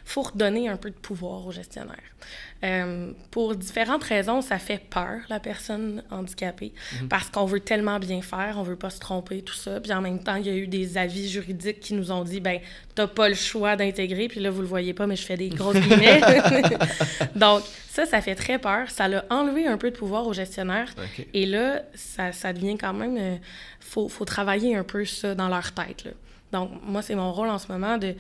[0.05, 2.15] faut redonner un peu de pouvoir aux gestionnaires.
[2.63, 7.09] Euh, pour différentes raisons, ça fait peur, la personne handicapée, mhm.
[7.09, 9.81] parce qu'on veut tellement bien faire, on veut pas se tromper, tout ça.
[9.81, 12.41] Puis en même temps, il y a eu des avis juridiques qui nous ont dit,
[12.41, 12.61] ben,
[12.95, 14.29] t'as pas le choix d'intégrer.
[14.29, 16.21] Puis là, vous le voyez pas, mais je fais des grosses guillemets.
[17.37, 18.89] Donc, ça, ça fait très peur.
[18.91, 20.95] Ça l'a enlevé un peu de pouvoir aux gestionnaires.
[21.35, 23.17] Et là, ça, ça, devient quand même...
[23.17, 23.37] Il euh,
[23.81, 26.05] faut, faut, travailler un peu ça dans leur tête.
[26.05, 26.13] Là.
[26.55, 28.15] Donc, moi, c'est mon rôle en ce moment de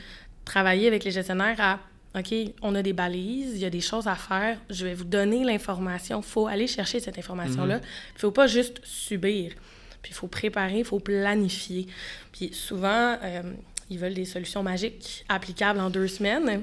[0.45, 1.79] travailler avec les gestionnaires à
[2.17, 5.05] OK, on a des balises, il y a des choses à faire, je vais vous
[5.05, 6.21] donner l'information.
[6.21, 7.79] Il faut aller chercher cette information-là.
[7.79, 7.83] Mhm.
[7.83, 9.53] Il ne faut pas juste subir.
[10.01, 11.89] Puis il faut préparer, il faut planifier.
[12.31, 13.43] Puis souvent, euh,
[13.91, 16.63] ils veulent des solutions magiques applicables en deux semaines.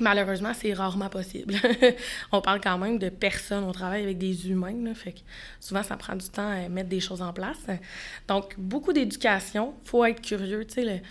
[0.00, 1.54] Malheureusement, c'est rarement possible.
[2.32, 5.20] on parle quand même de personnes, on travaille avec des humains, là, fait que
[5.58, 7.56] souvent ça prend du temps à mettre des choses en place.
[8.28, 10.66] Donc, beaucoup d'éducation, faut être curieux.
[10.66, 11.02] Tu sais,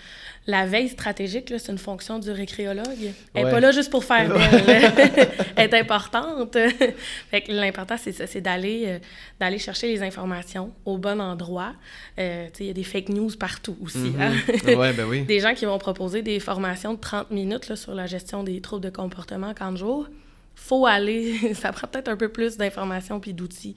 [0.48, 2.86] la veille stratégique, c'est une fonction du récréologue.
[3.34, 4.92] Elle n'est pas là juste pour faire belle.
[5.56, 6.56] Elle est importante.
[7.32, 9.00] fait que l'important, c'est ça, c'est d'aller, euh,
[9.40, 11.74] d'aller chercher les informations au bon endroit.
[12.20, 14.14] Euh, il y a des fake news partout aussi.
[14.20, 14.34] Hein?
[14.66, 15.24] ben oui.
[15.24, 18.62] Des gens qui vont proposer des formations de 30 minutes là, sur la gestion des
[18.66, 20.08] troubles de comportement quand jour
[20.56, 23.76] faut aller, ça prend peut-être un peu plus d'informations puis d'outils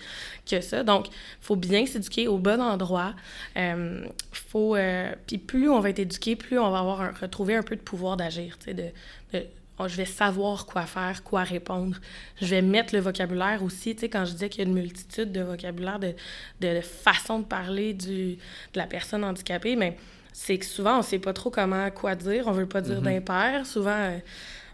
[0.49, 0.83] que ça.
[0.83, 3.15] Donc, il faut bien s'éduquer au bon endroit.
[3.57, 7.63] Euh, faut, euh, puis plus on va être éduqué, plus on va avoir retrouvé un
[7.63, 9.45] peu de pouvoir d'agir, tu sais, de,
[9.79, 11.97] oh, je vais savoir quoi faire, quoi répondre.
[12.41, 14.75] Je vais mettre le vocabulaire aussi, tu sais, quand je disais qu'il y a une
[14.75, 16.15] multitude de vocabulaire, de,
[16.61, 19.97] de, façons de parler du, de la personne handicapée, mais
[20.33, 23.25] c'est que souvent, on sait pas trop comment, quoi dire, on veut pas dire mm-hmm.
[23.25, 23.67] d'impair.
[23.67, 23.91] Souvent...
[23.91, 24.19] Euh,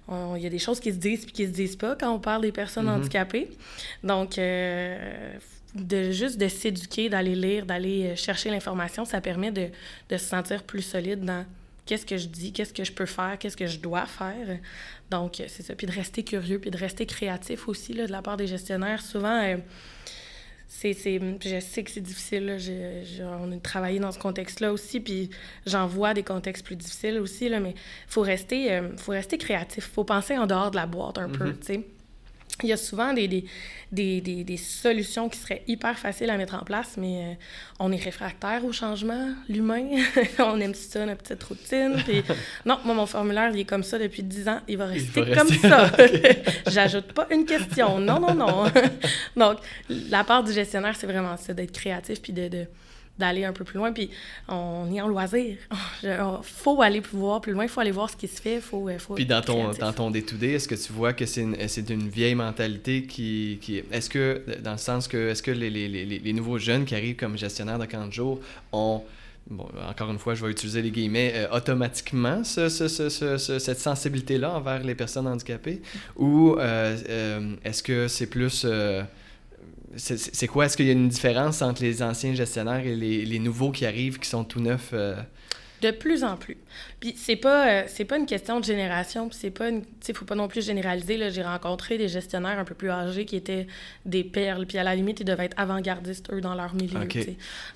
[0.08, 2.20] il y a des choses qui se disent et qui se disent pas quand on
[2.20, 2.96] parle des personnes mm-hmm.
[2.96, 3.50] handicapées.
[4.02, 5.34] Donc, euh,
[5.74, 9.68] de juste de s'éduquer, d'aller lire, d'aller euh, chercher l'information, ça permet de,
[10.08, 11.44] de, se sentir plus solide dans
[11.86, 14.58] qu'est-ce que je dis, qu'est-ce que je peux faire, qu'est-ce que je dois faire.
[15.10, 15.74] Donc, c'est ça.
[15.74, 19.02] Puis de rester curieux, puis de rester créatif aussi, là, de la part des gestionnaires.
[19.02, 19.56] Souvent, euh,
[20.68, 22.46] c'est, je sais que c'est difficile.
[22.46, 23.38] Là.
[23.40, 25.30] on a travaillé dans ce contexte-là aussi, puis
[25.66, 29.38] j'en vois des contextes plus difficiles aussi, là, mais il faut rester, euh, faut rester
[29.38, 29.88] créatif.
[29.88, 31.58] Il faut penser en dehors de la boîte un peu, mm-hmm.
[31.58, 31.84] tu sais
[32.62, 36.54] il y a souvent des, des, des, des, solutions qui seraient hyper faciles à mettre
[36.54, 37.34] en place, mais euh,
[37.80, 39.88] on est réfractaire au changement, l'humain.
[40.38, 41.96] on aime ça, notre petite routine.
[42.04, 42.22] Puis,
[42.64, 44.60] non, moi, mon formulaire, il est comme ça depuis 10 ans.
[44.68, 45.90] Il va rester comme ça.
[46.68, 47.98] J'ajoute pas une question.
[47.98, 48.64] Non, non, non.
[49.36, 52.66] Donc, la part du gestionnaire, c'est vraiment ça, d'être créatif puis de, de
[53.18, 53.92] d'aller un peu plus loin.
[53.92, 54.10] Puis
[54.48, 55.56] on est en loisir.
[56.02, 58.60] Il faut aller plus voir plus loin, il faut aller voir ce qui se fait.
[58.60, 61.42] Faut, euh, faut Puis dans ton, dans ton day-to-day, est-ce que tu vois que c'est
[61.42, 61.56] une,
[61.90, 63.58] une vieille mentalité qui...
[63.60, 66.84] qui est-ce que, dans le sens que, est-ce que les, les, les, les, nouveaux jeunes
[66.84, 68.40] qui arrivent comme gestionnaires de camp de jour
[68.72, 69.02] ont...
[69.50, 73.78] Bon, encore une fois, je vais utiliser les guillemets, euh, automatiquement ce, ce, ce, cette
[73.78, 75.82] sensibilité-là envers les personnes handicapées?
[76.16, 78.66] Ou euh, est-ce que c'est plus
[79.96, 80.66] c'est quoi?
[80.66, 84.18] Est-ce qu'il y a une différence entre les anciens gestionnaires et les, nouveaux qui arrivent,
[84.18, 84.90] qui sont tout neufs?
[84.92, 85.16] Euh?
[85.82, 86.56] De plus en plus.
[87.00, 89.84] Puis c'est pas, euh, c'est pas une question de génération, puis c'est pas une...
[90.04, 91.30] Tu faut pas non plus généraliser, là.
[91.30, 93.66] J'ai rencontré des gestionnaires un peu plus âgés qui étaient
[94.04, 97.06] des perles, puis à la limite, ils devaient être avant-gardistes, eux, dans leur milieu,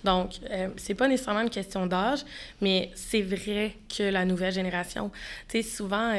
[0.04, 2.20] Donc, euh, c'est pas nécessairement une question d'âge,
[2.60, 5.10] mais c'est vrai que la nouvelle génération...
[5.48, 6.12] Tu sais, souvent...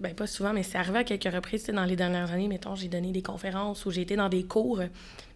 [0.00, 2.88] ben, pas souvent, mais c'est arrivé à quelques reprises, dans les dernières années, mettons, j'ai
[2.88, 4.82] donné des conférences ou j'ai été dans des cours...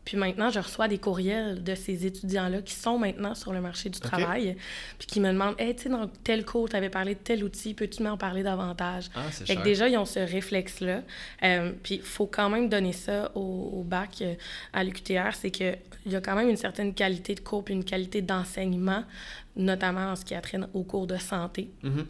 [0.04, 3.90] Puis maintenant, je reçois des courriels de ces étudiants-là qui sont maintenant sur le marché
[3.90, 4.56] du travail,
[4.98, 7.44] puis qui me demandent Hey, tu sais, dans tel cours, tu avais parlé de tel
[7.44, 9.10] outil, peux-tu m'en parler davantage?
[9.14, 11.02] Ah, Fait que déjà, ils ont ce réflexe-là.
[11.42, 14.34] Euh, puis il faut quand même donner ça au, bac euh,
[14.72, 17.84] à l'UQTR c'est qu'il y a quand même une certaine qualité de cours puis une
[17.84, 19.04] qualité d'enseignement,
[19.56, 21.70] notamment en ce qui a trait au cours de santé.
[21.84, 22.04] Mm-hmm.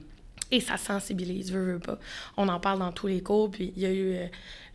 [0.53, 1.99] Et ça sensibilise, veut, veut pas.
[2.37, 4.27] On en parle dans tous les cours, puis il y a eu euh,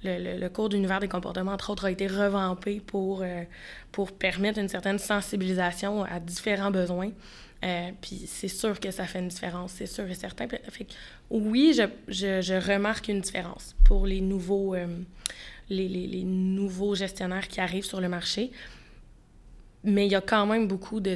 [0.04, 3.44] le, cours d'univers des comportements, entre autres, a été revampé pour, euh,
[3.92, 7.12] pour permettre une certaine sensibilisation à différents besoins.
[7.64, 10.48] Euh, puis c'est sûr que ça fait une différence, c'est sûr et certain.
[11.30, 14.76] Oui, je, je, je, remarque une différence pour les nouveaux,
[15.70, 18.52] les, les, les, nouveaux gestionnaires qui arrivent sur le marché.
[19.84, 21.16] Mais il y a quand même beaucoup de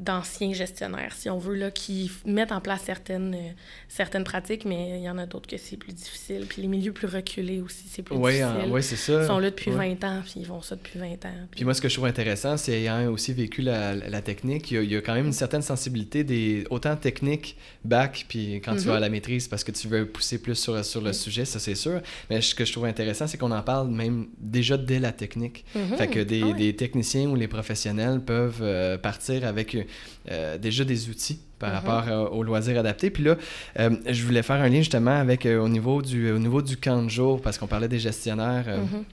[0.00, 3.52] d'anciens gestionnaires, si on veut, là, qui mettent en place certaines, euh,
[3.88, 6.46] certaines pratiques, mais il y en a d'autres que c'est plus difficile.
[6.48, 8.46] Puis les milieux plus reculés aussi, c'est plus difficile.
[8.70, 9.22] Oui, c'est ça.
[9.22, 11.34] Ils sont là depuis 20 ans, puis ils font ça depuis 20 ans.
[11.52, 14.82] Puis, moi, ce que je trouve intéressant, c'est ayant aussi vécu la, la technique, il
[14.84, 18.96] y, a, quand même une certaine sensibilité, des, autant technique, bac, puis quand tu vas
[18.96, 21.76] à la maîtrise, parce que tu veux pousser plus sur, sur le sujet, ça c'est
[21.76, 22.00] sûr.
[22.30, 25.64] Mais ce que je trouve intéressant, c'est qu'on en parle même déjà dès la technique.
[25.76, 25.96] Mm-hmm.
[25.96, 29.76] Fait que des, ah des, techniciens ou les professionnels peuvent euh, partir avec
[30.30, 31.74] euh, déjà des outils par mm-hmm.
[31.74, 33.10] rapport euh, aux loisirs adaptés.
[33.10, 33.36] Puis là,
[33.78, 37.02] euh, je voulais faire un lien justement avec au, niveau du, au niveau du camp
[37.02, 38.66] de jour, parce qu'on parlait des gestionnaires.
[38.66, 39.04] Mm-hmm.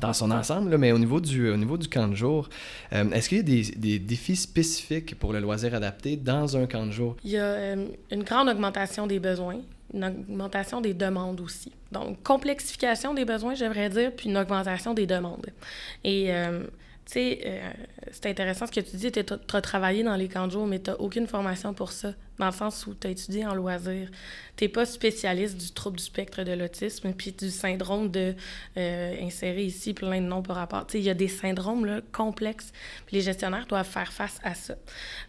[0.00, 2.48] Dans son ensemble, mais au niveau du, au niveau du camp de jour,
[2.92, 6.86] est-ce qu'il y a des, des, défis spécifiques pour le loisir adapté dans un camp
[6.86, 7.16] de jour?
[7.24, 9.56] Il y a une grande augmentation des besoins,
[9.92, 11.72] une augmentation des demandes aussi.
[11.90, 15.46] Donc, complexification des besoins, j'aimerais dire, puis une augmentation des demandes.
[16.04, 16.30] Et
[17.06, 17.70] tu sais, euh,
[18.12, 20.80] c'est intéressant ce que tu dis, tu as travaillé dans les camps de jour, mais
[20.80, 24.08] tu n'as aucune formation pour ça, dans le sens où tu as étudié en loisir.
[24.56, 28.34] Tu n'es pas spécialiste du trouble du spectre de l'autisme, puis du syndrome de
[28.76, 30.86] euh, insérer ici plein de noms par rapport.
[30.86, 32.72] Tu sais, il y a des syndromes là, complexes,
[33.06, 34.76] puis les gestionnaires doivent faire face à ça.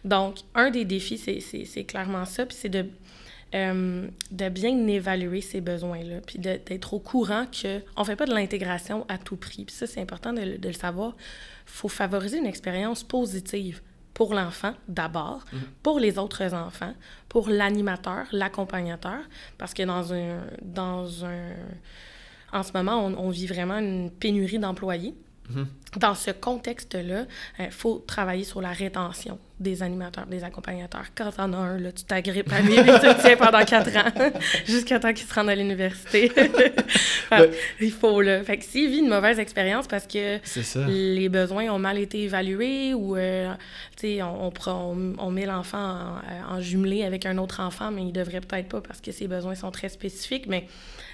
[0.04, 2.86] Donc, un des défis, c'est clairement ça, puis c'est de
[3.54, 8.32] euh, de bien évaluer ces besoins-là, puis d'être au courant qu'on ne fait pas de
[8.32, 9.66] l'intégration à tout prix.
[9.66, 11.14] Puis ça, c'est important de, de, le savoir
[11.64, 13.80] faut favoriser une expérience positive
[14.14, 15.60] pour l'enfant d'abord, mhm.
[15.82, 16.94] pour les autres enfants,
[17.28, 19.20] pour l'animateur, l'accompagnateur,
[19.58, 21.54] parce que dans un, dans un,
[22.52, 25.14] en ce moment, on vit vraiment une pénurie d'employés.
[25.50, 25.66] Mhm.
[25.96, 27.26] Dans ce contexte-là,
[27.58, 31.04] il euh, faut travailler sur la rétention des animateurs, des accompagnateurs.
[31.14, 33.94] Quand t'en as un, là, tu t'agrippes à lui et tu le tiens pendant quatre
[33.96, 34.30] ans,
[34.66, 36.32] jusqu'à temps qu'il se rende à l'université.
[37.80, 38.42] Il faut, là.
[38.42, 40.38] Fait que s'il vit une mauvaise expérience parce que
[40.88, 43.52] les besoins ont mal été évalués ou, euh,
[43.96, 48.02] tu sais, on, on, on, met l'enfant en, en, jumelé avec un autre enfant, mais
[48.02, 50.66] il devrait peut-être pas parce que ses besoins sont très spécifiques, mais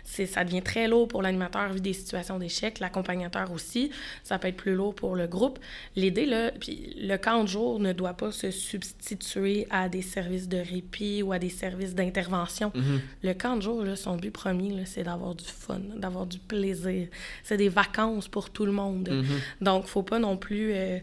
[0.05, 3.91] ça devient très lourd pour l'animateur vu des situations d'échec, l'accompagnateur aussi,
[4.23, 5.59] ça peut être plus lourd pour le groupe.
[5.97, 10.49] L'idée, là, puis le camp de jour ne doit pas se substituer à des services
[10.49, 12.71] de répit ou à des services d'intervention.
[12.71, 13.01] Mm-hmm.
[13.25, 17.09] Le camp de jour, là, son but premier, c'est d'avoir du fun, d'avoir du plaisir.
[17.43, 19.09] C'est des vacances pour tout le monde.
[19.09, 19.65] Mm-hmm.
[19.65, 20.73] Donc, faut pas non plus...
[20.73, 20.99] Euh,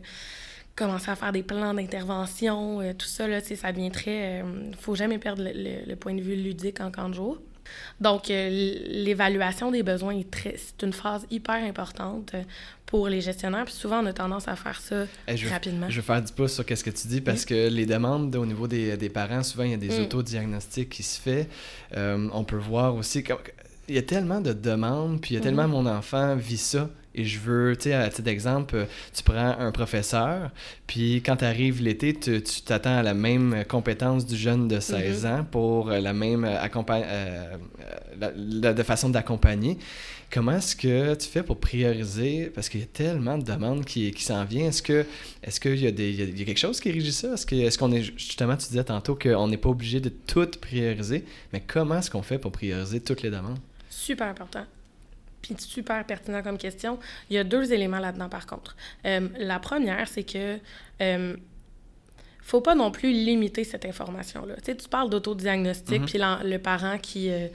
[0.75, 4.41] commencer à faire des plans d'intervention, euh, tout ça, là, ça devient très...
[4.41, 7.37] Euh, faut jamais perdre le, le, point de vue ludique en camp de jour.
[7.99, 12.43] Donc, euh, l'évaluation des besoins, c'est une phase hyper importante euh,
[12.85, 13.65] pour les gestionnaires.
[13.65, 15.05] Puis souvent, on a tendance à faire ça
[15.49, 15.89] rapidement.
[15.89, 18.45] Je vais faire du pouce sur ce que tu dis parce que les demandes au
[18.45, 20.03] niveau des, des, parents, souvent, il y a des mm.
[20.03, 21.45] autodiagnostics qui se font.
[21.95, 23.23] Euh, on peut voir aussi...
[23.87, 25.83] Il y a tellement de demandes, puis il y a tellement mm-hmm.
[25.83, 29.57] mon enfant vit ça et je veux, tu sais, à titre d'exemple, euh, tu prends
[29.57, 30.51] un professeur,
[30.85, 35.27] puis quand arrive l'été, tu t'attends à la même compétence du jeune de 16 mm-hmm.
[35.27, 37.53] ans pour euh, la même euh,
[38.73, 39.77] de façon d'accompagner.
[40.31, 42.51] Comment est-ce que tu fais pour prioriser?
[42.53, 44.67] Parce qu'il y a tellement de demandes qui, qui s'en viennent.
[44.67, 45.05] Est-ce que
[45.43, 47.33] est-ce qu'il y, a des, y a quelque chose qui régit ça?
[47.33, 50.49] Est-ce, que, est-ce qu'on est justement, tu disais tantôt qu'on n'est pas obligé de tout
[50.59, 51.23] prioriser,
[51.53, 53.59] mais comment est-ce qu'on fait pour prioriser toutes les demandes?
[53.89, 54.65] Super important
[55.45, 56.99] puis super pertinent comme question.
[57.29, 58.75] Il y a deux éléments là-dedans, par contre.
[59.05, 60.57] Euh, la première, c'est que
[61.01, 61.35] euh,
[62.41, 64.55] faut pas non plus limiter cette information-là.
[64.57, 67.47] Tu sais, tu parles d'autodiagnostic, mm puis le parent qui euh,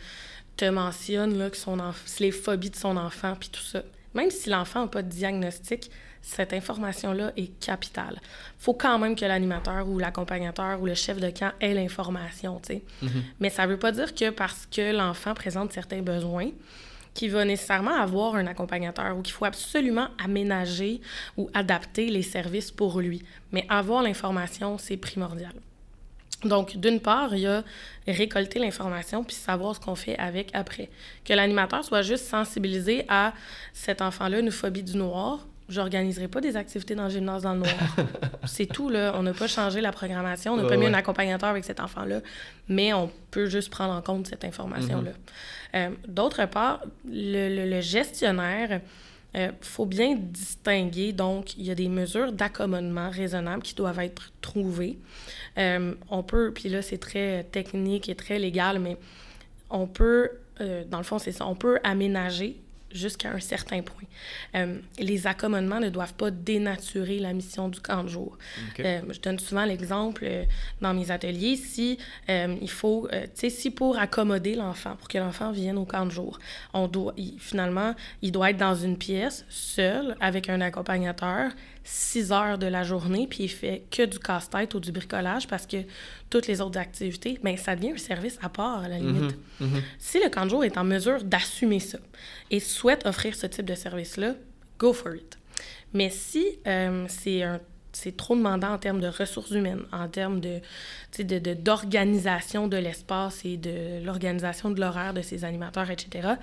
[0.56, 1.78] te mentionne là, que son
[2.18, 3.82] les phobies de son enfant, puis tout ça.
[4.14, 5.90] Même si l'enfant n'a pas de diagnostic,
[6.22, 8.20] cette information-là est capitale.
[8.58, 12.74] faut quand même que l'animateur ou l'accompagnateur ou le chef de camp ait l'information, tu
[12.74, 12.82] sais.
[13.02, 13.22] Mm-hmm.
[13.40, 16.50] Mais ça veut pas dire que parce que l'enfant présente certains besoins,
[17.14, 21.00] qu'il va nécessairement avoir un accompagnateur ou qu'il faut absolument aménager
[21.36, 23.22] ou adapter les services pour lui.
[23.52, 25.52] Mais avoir l'information, c'est primordial.
[26.44, 27.62] Donc, d'une part, il y a
[28.06, 30.88] récolter l'information puis savoir ce qu'on fait avec après.
[31.24, 33.34] Que l'animateur soit juste sensibilisé à
[33.74, 37.60] cet enfant-là, une phobie du noir, j'organiserai pas des activités dans le gymnase dans le
[37.60, 37.96] noir.
[38.44, 39.12] c'est tout, là.
[39.16, 42.20] On n'a pas changé la programmation, on n'a pas mis un accompagnateur avec cet enfant-là,
[42.68, 45.12] mais on peut juste prendre en compte cette information-là.
[45.12, 45.76] Mm-hmm.
[45.76, 48.80] Euh, d'autre part, le, gestionnaire,
[49.34, 54.00] il euh, faut bien distinguer, donc, il y a des mesures d'accommodement raisonnables qui doivent
[54.00, 54.98] être trouvées.
[55.58, 58.96] Euh, on peut, puis là, c'est très technique et très légal, mais
[59.70, 60.30] on peut,
[60.88, 62.60] dans le fond, c'est ça, on peut aménager
[62.92, 64.08] jusqu'à un certain point.
[64.54, 68.36] Euh, les accommodements ne doivent pas dénaturer la mission du camp de jour.
[68.80, 70.44] Euh, je donne souvent l'exemple euh,
[70.80, 71.98] dans mes ateliers, si
[72.28, 76.10] il faut, tu sais, si pour accommoder l'enfant, pour que l'enfant vienne au camp de
[76.10, 76.38] jour,
[76.72, 81.50] on doit, finalement, il doit être dans une pièce, seul, avec un accompagnateur,
[81.90, 85.66] six heures de la journée, puis il fait que du casse-tête ou du bricolage parce
[85.66, 85.78] que
[86.30, 89.36] toutes les autres activités, bien, ça devient un service à part, à la limite.
[89.58, 89.82] Mhm, mhm.
[89.98, 91.98] Si le camp de jour est en mesure d'assumer ça
[92.50, 94.34] et souhaite offrir ce type de service-là,
[94.78, 95.36] go for it.
[95.92, 97.60] Mais si euh, c'est un
[97.92, 100.60] c'est trop demandant en termes de ressources humaines, en termes de,
[101.18, 106.34] de, de, d'organisation de l'espace et de l'organisation de l'horaire de ces animateurs, etc.,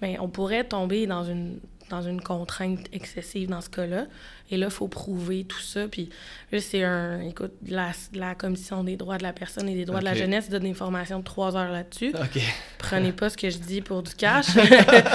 [0.00, 1.58] bien, on pourrait tomber dans une,
[1.90, 4.06] dans une contrainte excessive dans ce cas-là.
[4.50, 5.86] Et là, il faut prouver tout ça.
[5.88, 6.10] Puis
[6.52, 7.20] là, c'est un.
[7.22, 10.50] Écoute, la, la Commission des droits de la personne et des droits de la jeunesse
[10.50, 12.10] donne des formations de trois heures là-dessus.
[12.14, 12.42] OK.
[12.78, 14.46] Prenez pas ce que je dis pour du cash.
[14.54, 14.62] Il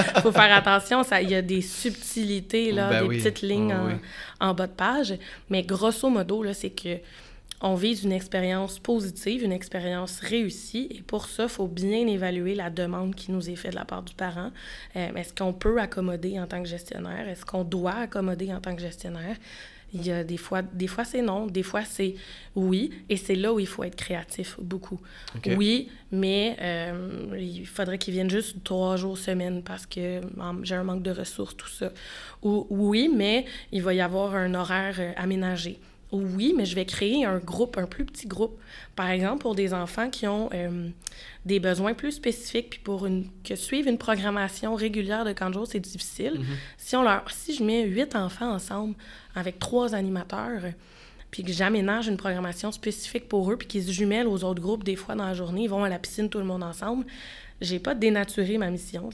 [0.21, 1.03] faut faire attention.
[1.21, 3.17] Il y a des subtilités, là, Ben des oui.
[3.21, 3.93] petites lignes Oui, en, oui.
[4.39, 5.13] en bas de page.
[5.49, 6.97] Mais grosso modo, là, c'est que
[7.62, 10.88] on vise une expérience positive, une expérience réussie.
[10.91, 13.86] Et pour ça, il faut bien évaluer la demande qui nous est faite de la
[13.86, 14.52] part du parent.
[14.95, 17.28] Euh, Est-ce qu'on peut accommoder en tant que gestionnaire?
[17.28, 19.36] Est-ce qu'on doit accommoder en tant que gestionnaire?
[19.91, 22.13] Il y a des fois, des fois c'est non, des fois c'est
[22.56, 25.00] oui, et c'est là où il faut être créatif beaucoup.
[25.58, 30.22] Oui, mais euh, il faudrait qu'ils viennent juste trois jours semaine parce que
[30.62, 31.91] j'ai un manque de ressources, tout ça.
[32.43, 35.80] Ou oui, mais il va y avoir un horaire euh, aménagé.
[36.12, 38.60] Ou oui, mais je vais créer un groupe, un plus petit groupe.
[38.95, 40.89] Par exemple, pour des enfants qui ont euh,
[41.45, 45.54] des besoins plus spécifiques, puis pour une, que suivre une programmation régulière de camp de
[45.54, 46.39] jour, c'est difficile.
[46.39, 46.45] Mhm.
[46.78, 48.95] Si, on leur, si je mets huit enfants ensemble
[49.36, 50.62] avec trois animateurs,
[51.30, 54.84] puis que j'aménage une programmation spécifique pour eux, puis qu'ils se jumellent aux autres groupes
[54.84, 57.06] des fois dans la journée, ils vont à la piscine tout le monde ensemble,
[57.62, 59.10] j'ai pas dénaturé ma mission.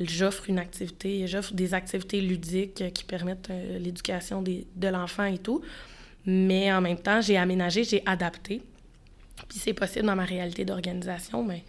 [0.00, 5.36] J'offre une activité, j'offre des activités ludiques qui permettent euh, l'éducation des- de l'enfant et
[5.38, 5.60] tout.
[6.32, 8.62] Mais en même temps, j'ai aménagé, j'ai adapté.
[9.48, 11.64] Puis c'est possible dans ma réalité d'organisation, mais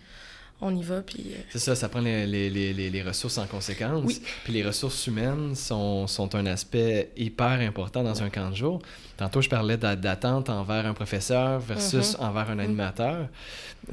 [0.63, 1.31] on y va, puis...
[1.31, 2.49] euh, C'est ça, ça prend les, les,
[2.91, 4.03] les, ressources en conséquence.
[4.05, 4.21] Oui.
[4.43, 8.79] Puis les ressources humaines sont, sont un aspect hyper important dans un camp de jour.
[9.17, 12.25] Tantôt, je parlais d'a- d'attente envers un professeur versus Mhm.
[12.27, 13.27] envers un animateur.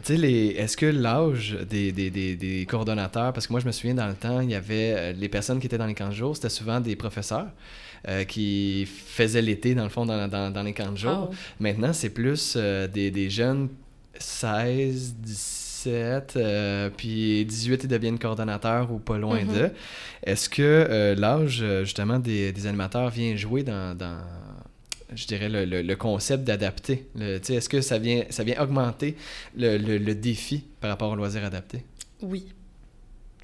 [0.04, 3.72] Tu sais, est-ce que l'âge des, des, des, des coordonnateurs, parce que moi, je me
[3.72, 6.10] souviens dans le temps, il y avait euh, les personnes qui étaient dans les camps
[6.10, 7.46] de jour, c'était souvent des professeurs.
[8.06, 11.30] Euh, qui faisaient l'été, dans le fond, dans, dans, dans les camps de jour.
[11.32, 13.68] oh, Maintenant, c'est plus euh, des, des jeunes
[14.18, 19.52] 16, 17, euh, puis 18, ils deviennent coordonnateurs ou pas loin Mhm.
[19.54, 19.70] d'eux.
[20.24, 24.18] Est-ce que euh, l'âge, justement, des, des animateurs vient jouer dans, dans,
[25.14, 27.06] je dirais, le, le- le concept d'adapter?
[27.18, 29.16] Est-ce que ça vient, ça vient augmenter
[29.56, 31.84] le, le- le défi par rapport au loisir adapté?
[32.22, 32.46] oui.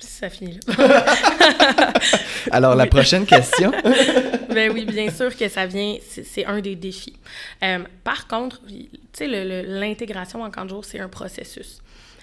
[0.04, 1.04] Ça finit là.
[2.50, 3.72] Alors, la prochaine question.
[4.50, 7.16] ben oui, bien sûr que ça vient, c'est un des défis.
[7.62, 11.80] Euh, par contre, tu sais, l'intégration en camp de jour, c'est un processus.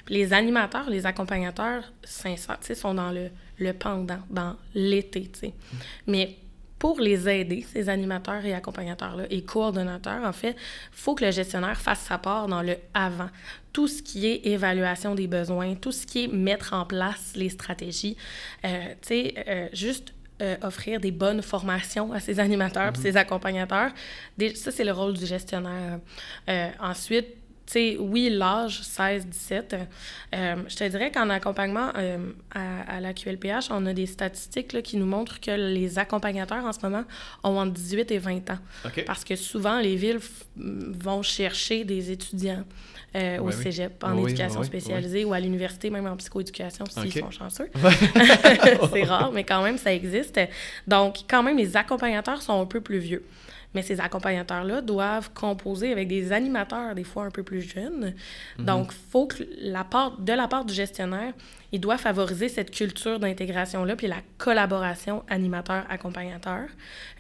[0.08, 5.54] Les animateurs, les accompagnateurs sont dans le, le pendant, dans l'été, tu sais.
[6.08, 6.36] Mais
[6.82, 10.56] pour les aider, ces animateurs et accompagnateurs-là, et coordonnateurs, en fait,
[10.92, 13.30] faut que le gestionnaire fasse sa part dans le avant.
[13.72, 17.50] Tout ce qui est évaluation des besoins, tout ce qui est mettre en place les
[17.50, 18.18] stratégies,
[18.66, 23.16] euh, tu sais, euh, juste euh, offrir des bonnes formations à ces animateurs puis ces
[23.16, 23.92] accompagnateurs.
[24.40, 26.00] Des- ça, c'est le rôle du gestionnaire.
[26.80, 27.28] Ensuite,
[27.72, 29.76] sais, oui, l'âge, 16-17.
[30.36, 32.18] euh, je te dirais qu'en accompagnement euh,
[32.54, 36.66] à, à la QLPH, on a des statistiques là, qui nous montrent que les accompagnateurs
[36.66, 37.04] en ce moment
[37.44, 38.60] ont entre 18 et 20 ans.
[39.06, 42.64] Parce que souvent, les villes f- vont chercher des étudiants
[43.16, 43.54] euh, au oui.
[43.54, 47.20] cégep, en Oui, éducation spécialisée ou à l'université, même en psychoéducation, s'ils Ok.
[47.20, 47.70] sont chanceux.
[48.94, 50.40] C'est rare, mais quand même, ça existe.
[50.88, 53.24] Donc, quand même, les accompagnateurs sont un peu plus vieux.
[53.74, 58.14] Mais ces accompagnateurs-là doivent composer avec des animateurs, des fois un peu plus jeunes.
[58.60, 61.34] Donc, faut que la part, de la part du gestionnaire,
[61.72, 66.64] il doit favoriser cette culture d'intégration-là, puis la collaboration animateur-accompagnateur,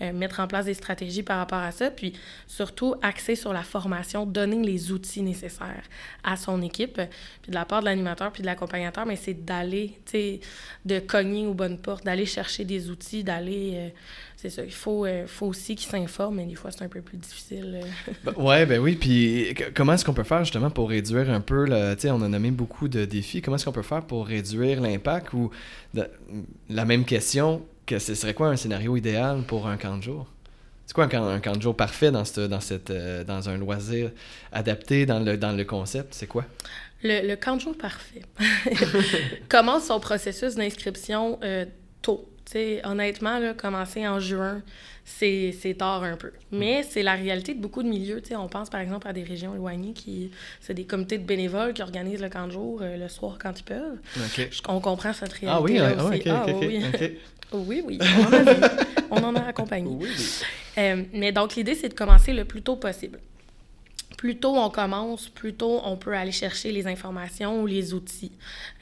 [0.01, 2.13] euh, mettre en place des stratégies par rapport à ça, puis
[2.47, 5.83] surtout axer sur la formation, donner les outils nécessaires
[6.23, 6.99] à son équipe.
[7.41, 10.39] Puis de la part de l'animateur puis de l'accompagnateur, mais c'est d'aller, tu sais,
[10.83, 13.71] de cogner aux bonnes portes, d'aller chercher des outils, d'aller...
[13.75, 13.89] euh,
[14.41, 17.01] c'est ça, il faut, euh, faut aussi qu'ils s'informent, mais des fois, c'est un peu
[17.01, 17.82] plus difficile.
[17.84, 18.12] euh.
[18.23, 18.95] Ben, ouais, ben oui.
[18.95, 22.21] Puis comment est-ce qu'on peut faire justement pour réduire un peu, le, tu sais, on
[22.21, 23.41] a nommé beaucoup de défis.
[23.41, 25.51] Comment est-ce qu'on peut faire pour réduire l'impact ou
[25.93, 26.10] de-
[26.69, 30.27] la même question que ce serait quoi un scénario idéal pour un camp de jour?
[30.88, 33.47] C'est quoi un camp, un camp de jour parfait dans, cette, dans, cette, euh, dans
[33.47, 34.12] un loisir
[34.51, 36.13] adapté dans le, dans le concept?
[36.15, 36.45] C'est quoi?
[37.04, 38.21] Le, le camp de jour parfait
[39.49, 41.65] commence son processus d'inscription euh,
[42.01, 42.27] tôt.
[42.84, 44.62] Honnêtement, là, commencer en juin,
[45.06, 46.32] c'est c'est tard un peu.
[46.51, 48.21] Mais c'est la réalité de beaucoup de milieux.
[48.38, 50.32] On pense par exemple à des régions éloignées qui...
[50.60, 53.58] C'est des comités de bénévoles qui organisent le camp de jour euh, le soir quand
[53.60, 53.97] ils peuvent.
[54.36, 56.17] Je- on comprend cette Ah oui, réalité ah, aussi.
[56.19, 57.17] ok, Ah, ok, oui, oui.
[57.54, 58.62] Oui, oui, on en a vu.
[59.12, 59.89] on en a accompagné.
[59.93, 60.08] Oui,
[60.77, 63.19] euh, mais donc, l'idée, c'est de commencer le plus tôt possible.
[64.22, 68.32] Plus tôt on commence, plus tôt on peut aller chercher les informations ou les outils.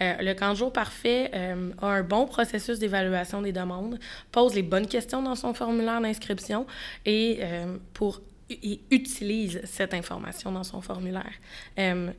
[0.01, 3.97] Euh, le camp parfait euh, a un bon processus d'évaluation des demandes,
[4.33, 6.67] pose les bonnes questions dans son formulaire d'inscription
[7.05, 7.39] et
[8.49, 11.31] il utilise cette information dans son formulaire.
[11.77, 12.11] Euh,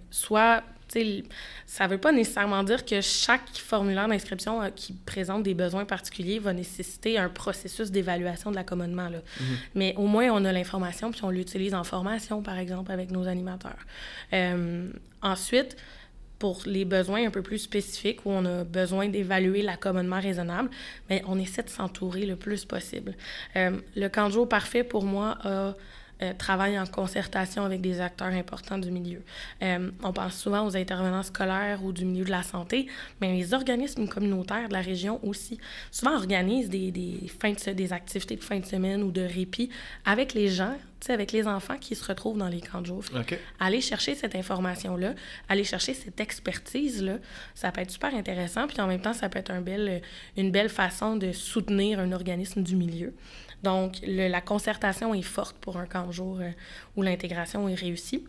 [1.67, 5.85] ça ne veut pas nécessairement dire que chaque formulaire d'inscription euh, qui présente des besoins
[5.85, 9.09] particuliers va nécessiter un processus d'évaluation de l'accommodement.
[9.09, 9.19] Là.
[9.19, 9.45] Mm-hmm.
[9.75, 13.29] Mais au moins, on a l'information, puis on l'utilise en formation, par exemple, avec nos
[13.29, 13.79] animateurs.
[14.33, 14.91] Euh,
[15.23, 15.77] ensuite,
[16.39, 20.71] pour les besoins un peu plus spécifiques où on a besoin d'évaluer l'accommodement raisonnable,
[21.11, 23.15] mais on essaie de s'entourer le plus possible.
[23.55, 25.75] le canjo parfait, pour moi, a
[26.23, 29.23] euh, travaille en concertation avec des acteurs importants du milieu.
[29.63, 32.87] Euh, on pense souvent aux intervenants scolaires ou du milieu de la santé,
[33.21, 35.59] mais les organismes communautaires de la région aussi
[35.91, 39.71] souvent organisent des, des, fins de, des activités de fin de semaine ou de répit
[40.05, 40.77] avec les gens
[41.09, 43.03] avec les enfants qui se retrouvent dans les camps de jour.
[43.59, 45.15] Aller chercher cette information-là,
[45.49, 47.17] aller chercher cette expertise-là,
[47.55, 48.67] ça peut être super intéressant.
[48.67, 50.03] Puis en même temps, ça peut être un bel,
[50.37, 53.15] une belle façon de soutenir un organisme du milieu.
[53.63, 56.51] Donc, la concertation est forte pour un camp de jour euh,
[56.97, 58.25] où l'intégration est réussie.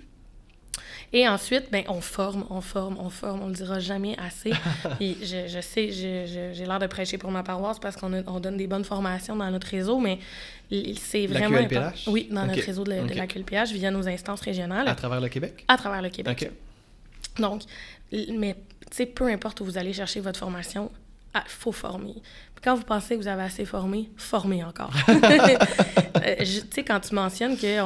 [1.14, 4.52] Et ensuite, ben, on forme, on forme, on forme, on le dira jamais assez.
[5.02, 8.58] Et je, je sais, j'ai l'air de prêcher pour ma paroisse parce qu'on on donne
[8.58, 10.20] des bonnes formations dans notre réseau, mais
[10.98, 12.08] c'est vraiment la QLPH?
[12.08, 14.88] Oui, dans notre réseau de, la QLPH via nos instances régionales.
[14.88, 15.66] À travers le Québec?
[15.68, 16.50] À travers le Québec.
[17.38, 17.64] Donc,
[18.12, 18.56] mais
[18.90, 20.92] tu sais, peu importe où vous allez chercher votre formation,
[21.34, 22.16] ah, faut former.
[22.62, 24.94] quand vous pensez que vous avez assez formé, formez encore.
[26.24, 27.78] Euh, tu sais, quand tu mentionnes que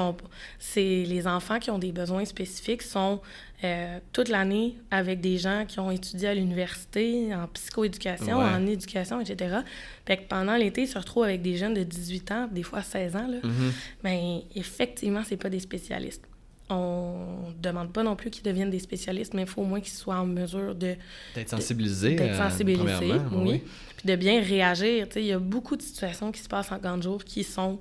[0.59, 3.21] c'est les enfants qui ont des besoins spécifiques sont
[3.63, 9.21] euh, toute l'année avec des gens qui ont étudié à l'université, en psychoéducation, en éducation,
[9.21, 9.59] etc.
[10.05, 12.81] Fait que pendant l'été, ils se retrouvent avec des jeunes de 18 ans, des fois
[12.81, 13.27] 16 ans.
[13.27, 13.37] Là.
[13.37, 13.71] Mm-hmm.
[14.03, 16.23] Ben, effectivement, c'est pas des spécialistes
[16.70, 19.82] on ne demande pas non plus qu'ils deviennent des spécialistes, mais il faut au moins
[19.82, 20.95] qu'ils soient en mesure de...
[21.36, 22.16] D'être sensibilisés.
[22.16, 23.63] D'être euh, sensibilisés, oui.
[23.97, 25.07] Puis de bien réagir.
[25.16, 27.80] Il y a beaucoup de situations qui se passent en camp de jour qui sont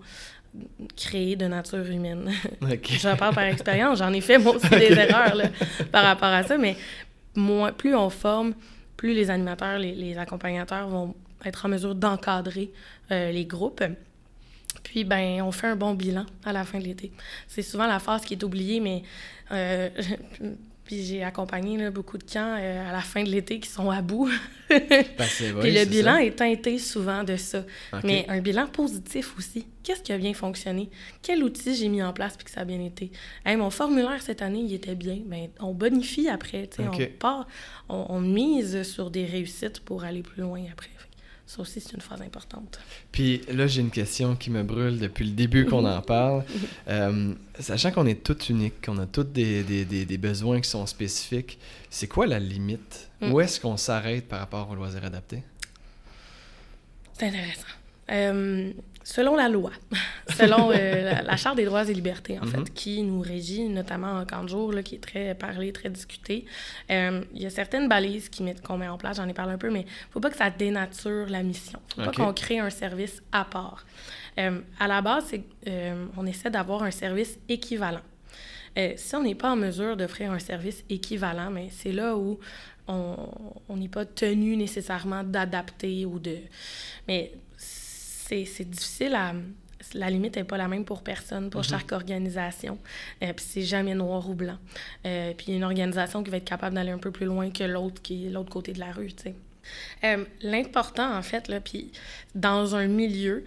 [0.96, 2.30] créées de nature humaine.
[2.60, 5.36] je parle par expérience, j'en ai fait moi aussi des erreurs
[5.90, 6.76] par rapport à ça, mais
[7.34, 8.54] moins, plus on forme,
[8.96, 11.14] plus les animateurs, les, accompagnateurs vont
[11.44, 12.70] être en mesure d'encadrer
[13.10, 13.82] euh, les groupes.
[14.94, 17.10] Puis, ben, on fait un bon bilan à la fin de l'été.
[17.48, 19.02] C'est souvent la phase qui est oubliée, mais
[19.50, 19.90] euh,
[20.84, 24.02] puis j'ai accompagné beaucoup de camps euh, à la fin de l'été qui sont à
[24.02, 24.30] bout.
[24.70, 24.80] ben,
[25.60, 27.64] puis le bilan est teinté souvent de ça.
[28.04, 29.66] Mais un bilan positif aussi.
[29.82, 30.88] Qu'est-ce qui a bien fonctionné?
[31.22, 33.10] Quel outil j'ai mis en place puis que ça a bien été?
[33.44, 35.18] mon formulaire cette année, il était bien.
[35.26, 36.70] Ben, on bonifie après.
[36.78, 37.48] On part,
[37.88, 40.90] on mise sur des réussites pour aller plus loin après.
[41.46, 42.78] Ça aussi, c'est une phase importante.
[43.12, 46.44] Puis là, j'ai une question qui me brûle depuis le début qu'on en parle.
[46.86, 50.86] Euh, sachant qu'on est tous uniques, qu'on a tous des, des, des, besoins qui sont
[50.86, 53.08] spécifiques, c'est quoi la limite?
[53.20, 53.32] Mm.
[53.32, 55.42] Où est-ce qu'on s'arrête par rapport aux loisirs adaptés?
[57.14, 57.62] C'est intéressant.
[58.10, 58.72] Euh,
[59.04, 59.70] selon la loi,
[60.36, 62.68] selon euh, la, Charte des droits et libertés, en fait, mhm.
[62.70, 66.46] qui nous régit, notamment en camp de jour, là, qui est très parlé, très discuté,
[66.90, 68.30] euh, il y a certaines balises
[68.66, 70.36] qu'on met en place, j'en ai parlé un peu, mais il ne faut pas que
[70.36, 71.78] ça dénature la mission.
[71.96, 73.84] Il ne faut pas qu'on crée un service à part.
[74.36, 75.32] à la base,
[76.16, 78.00] on essaie d'avoir un service équivalent.
[78.96, 82.40] si on n'est pas en mesure d'offrir un service équivalent, mais c'est là où
[82.88, 86.38] on n'est pas tenu nécessairement d'adapter ou de...
[87.06, 87.32] Mais
[88.28, 89.34] c'est difficile à.
[89.92, 91.66] La limite n'est pas la même pour personne, pour mhm.
[91.66, 92.78] chaque organisation.
[93.22, 94.56] Euh, puis c'est jamais noir ou blanc.
[95.04, 98.00] Euh, puis une organisation qui va être capable d'aller un peu plus loin que l'autre
[98.00, 99.34] qui est l'autre côté de la rue, tu sais.
[100.04, 101.92] Euh, l'important, en fait, là, puis
[102.34, 103.44] dans un milieu,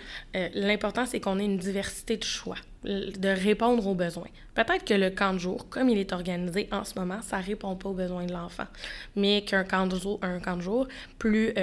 [0.54, 4.30] l'important, c'est qu'on ait une diversité de choix, de répondre aux besoins.
[4.54, 7.76] Peut-être que le camp de jour, comme il est organisé en ce moment, ça répond
[7.76, 8.66] pas aux besoins de l'enfant,
[9.16, 10.88] mais qu'un camp, de jour, un camp de jour
[11.20, 11.54] plus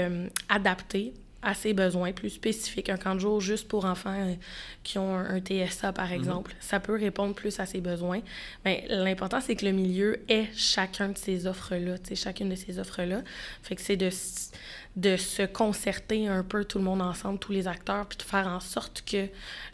[0.48, 2.88] adapté à ses besoins plus spécifiques.
[2.88, 4.34] Un camp de jour juste pour enfants euh,
[4.82, 6.14] qui ont un, TSA, par mhm.
[6.14, 8.20] exemple, ça peut répondre plus à ses besoins.
[8.64, 13.22] Mais l'important, c'est que le milieu ait chacun de ces offres-là, chacune de ces offres-là.
[13.62, 14.10] Fait que c'est de,
[14.96, 18.46] de se concerter un peu tout le monde ensemble, tous les acteurs, puis de faire
[18.46, 19.26] en sorte que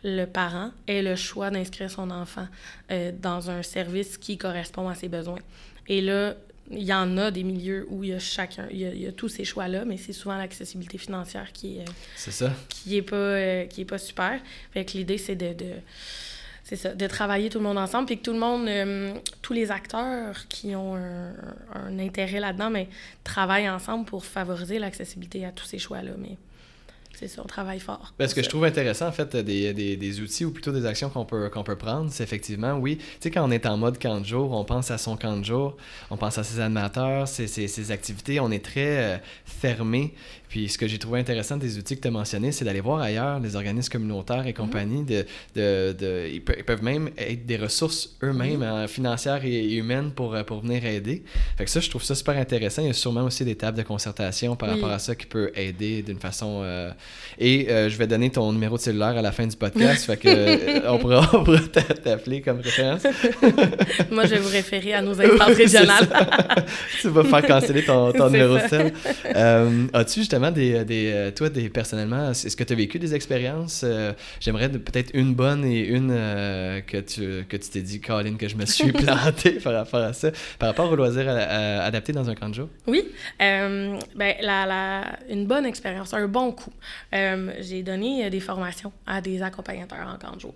[0.03, 2.49] le parent ait le choix d'inscrire son enfant
[2.91, 5.41] euh, dans un service qui correspond à ses besoins.
[5.87, 6.35] Et là,
[6.71, 9.29] il y en a des milieux où il y a chacun, il y a, tous
[9.29, 11.85] ces choix-là, mais c'est souvent l'accessibilité financière qui est,
[12.17, 12.53] c'est ça.
[12.69, 14.41] qui est pas, euh, qui est pas super.
[14.73, 15.73] Fait que l'idée, c'est de, de
[16.63, 19.13] c'est ça, de travailler tout le monde ensemble, puis que tout le monde, euh,
[19.43, 22.89] tous les acteurs qui ont un, intérêt là-dedans, mais
[23.25, 26.13] travaillent ensemble pour favoriser l'accessibilité à tous ces choix-là.
[26.17, 26.37] Mais
[27.15, 28.15] c'est ça, on travaille fort.
[28.19, 30.87] Ben, ce que je trouve intéressant, en fait, des, des, des outils ou plutôt des
[30.87, 33.77] actions qu'on peut, qu'on peut prendre, c'est effectivement, oui, tu sais, quand on est en
[33.77, 35.77] mode camp de jour, on pense à son camp de jour,
[36.11, 40.15] on pense à ses animateurs, ses, ses, ses activités, on est très euh, fermé.
[40.51, 43.01] Puis ce que j'ai trouvé intéressant des outils que tu as mentionnés, c'est d'aller voir
[43.01, 45.05] ailleurs les organismes communautaires et compagnie.
[45.05, 45.25] de,
[45.55, 50.43] de, de, ils, peuvent même être des ressources eux-mêmes, hein, financières et, humaines, pour, euh,
[50.43, 51.23] pour venir aider.
[51.57, 52.83] Fait que ça, je trouve ça super intéressant.
[52.83, 55.53] Il y a sûrement aussi des tables de concertation par rapport à ça qui peut
[55.55, 56.63] aider d'une façon...
[56.65, 56.91] Euh,
[57.39, 60.17] et euh, je vais donner ton numéro de cellulaire à la fin du podcast, fait
[60.17, 63.03] que on pourra, on pourra t'appeler comme référence.
[64.11, 66.09] Moi, je vais vous référer à nos instances régionales.
[67.01, 68.93] tu vas faire canceller ton, ton numéro de cell.
[69.93, 73.83] As-tu justement des, des euh, toi, des, personnellement, est-ce que tu as vécu des expériences?
[73.85, 78.37] Euh, j'aimerais peut-être une bonne et une euh, que tu que tu t'es dit, Colin,
[78.37, 82.31] que je me suis planté par rapport à ça, par rapport au loisir adapté dans
[82.31, 82.69] un camp de jour?
[82.87, 83.09] Oui.
[83.39, 84.07] ben,
[84.41, 86.73] la, la, une bonne expérience, un bon coup.
[87.13, 90.55] J'ai donné des formations à des accompagnateurs en camp de jour.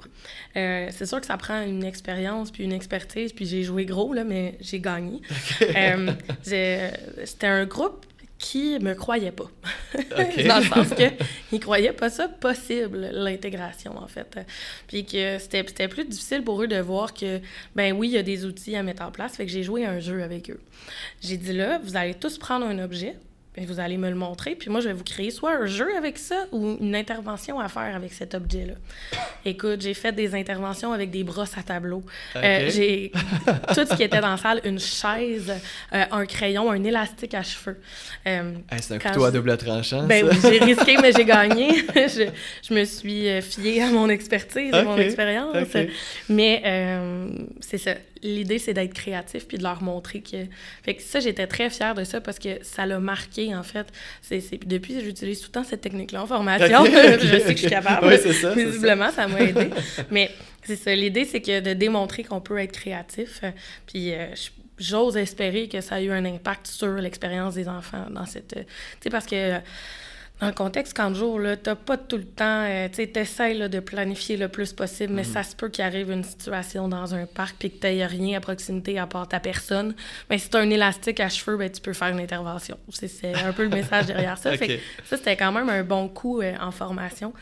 [0.55, 4.25] C'est sûr que ça prend une expérience puis une expertise, puis j'ai joué gros, là,
[4.25, 5.21] mais j'ai gagné.
[6.43, 8.07] C'était un groupe
[8.39, 9.51] qui me croyait pas.
[9.95, 10.89] Dans le sens
[11.53, 14.39] ne croyaient pas ça possible, l'intégration, en fait.
[14.87, 17.41] Puis que c'était plus difficile pour eux de voir que,
[17.75, 19.37] ben oui, il y a des outils à mettre en place.
[19.37, 20.61] Fait que j'ai joué un jeu avec eux.
[21.23, 23.17] J'ai dit là, vous allez tous prendre un objet,
[23.57, 25.97] ben, vous allez me le montrer, puis moi, je vais vous créer soit un jeu
[25.97, 28.75] avec ça ou une intervention à faire avec cet objet-là.
[29.45, 32.03] Écoute, j'ai fait des interventions avec des brosses à tableau.
[32.35, 33.13] Euh, j'ai
[33.69, 35.53] tout ce qui était dans la salle, une chaise,
[35.93, 37.79] euh, un crayon, un élastique à cheveux.
[38.27, 41.85] Euh, c'est un couteau à double tranchant, ben, J'ai risqué, mais j'ai gagné.
[41.95, 42.29] je,
[42.69, 45.55] je, me suis fiée à mon expertise, à mon expérience.
[46.29, 46.61] Mais
[47.61, 47.95] c'est ça
[48.25, 50.47] l'idée, c'est d'être créatif puis de leur montrer que.
[50.83, 53.87] Fait que ça, j'étais très fière de ça parce que ça l'a marqué, en fait.
[54.23, 56.85] C'est, Depuis, j'utilise tout le temps cette technique-là en formation.
[56.87, 58.07] je sais que je suis capable.
[58.07, 58.55] Oui, c'est ça.
[58.55, 59.71] Visiblement, ça, m'a aidé.
[60.11, 60.31] Mais
[60.65, 60.95] c'est ça.
[60.95, 63.43] L'idée, c'est que de démontrer qu'on peut être créatif.
[63.87, 64.27] Puis euh,
[64.79, 68.55] j'ose espérer que ça a eu un impact sur l'expérience des enfants dans cette.
[68.55, 68.65] Tu
[69.03, 69.61] sais, parce que
[70.41, 73.81] dans le contexte quand jour, tu n'as pas tout le temps, euh, tu essaies de
[73.81, 75.33] planifier le plus possible, mais mhm.
[75.33, 78.39] ça se peut qu'il arrive une situation dans un parc puis que tu n'aies rien
[78.39, 79.95] à proximité à part ta personne.
[80.29, 82.77] Mais si tu as un élastique à cheveux, ben, tu peux faire une intervention.
[82.91, 84.57] C'est un peu le message derrière ça.
[85.05, 87.33] ça, c'était quand même un bon coup euh, en formation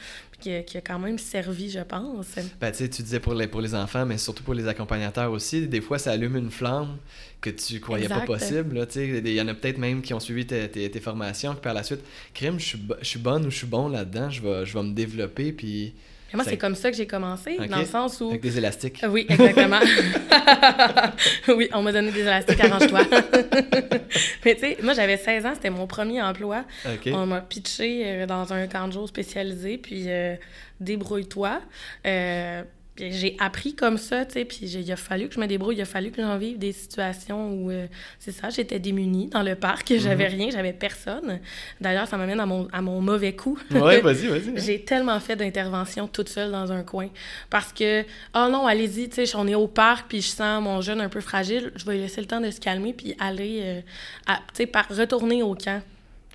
[0.43, 2.26] qui a, quand même servi, je pense.
[2.61, 5.80] Ben, tu disais pour les, pour les enfants, mais surtout pour les accompagnateurs aussi, des
[5.80, 6.97] fois, ça allume une flamme
[7.40, 8.86] que tu croyais pas possible.
[8.97, 11.82] Il y en a peut-être même qui ont suivi tes, tes, formations, puis par la
[11.82, 12.01] suite,
[12.34, 14.84] crime, je suis, je suis bonne ou je suis bon là-dedans, je vais, je vais
[14.84, 15.95] me développer, puis
[16.34, 18.30] moi, c'est comme ça que j'ai commencé, dans le sens où...
[18.30, 19.04] Avec des élastiques.
[19.08, 19.80] Oui, exactement.
[21.48, 23.02] oui, on m'a donné des élastiques, arrange-toi.
[24.44, 26.64] Mais tu sais, moi, j'avais 16 ans, c'était mon premier emploi.
[27.06, 30.36] On m'a pitché euh, dans un camp de jour spécialisé, puis euh,
[30.80, 31.60] débrouille-toi.
[32.06, 32.62] Euh,
[32.99, 35.80] j'ai appris comme ça, tu sais, puis il a fallu que je me débrouille, il
[35.80, 37.86] a fallu que j'en vive des situations où, euh,
[38.18, 40.36] c'est ça, j'étais démunie dans le parc, j'avais mhm.
[40.36, 41.40] rien, j'avais personne.
[41.80, 43.59] D'ailleurs, ça m'amène à mon, à mon mauvais coup.
[43.70, 44.61] Ouais, vas-y, vas-y.
[44.61, 47.09] j'ai tellement fait d'interventions toute seule dans un coin
[47.49, 48.03] parce que,
[48.34, 51.09] oh non, allez-y, tu sais, on est au parc, puis je sens mon jeune un
[51.09, 54.64] peu fragile, je vais lui laisser le temps de se calmer, puis aller, euh, tu
[54.64, 55.80] sais, retourner au camp.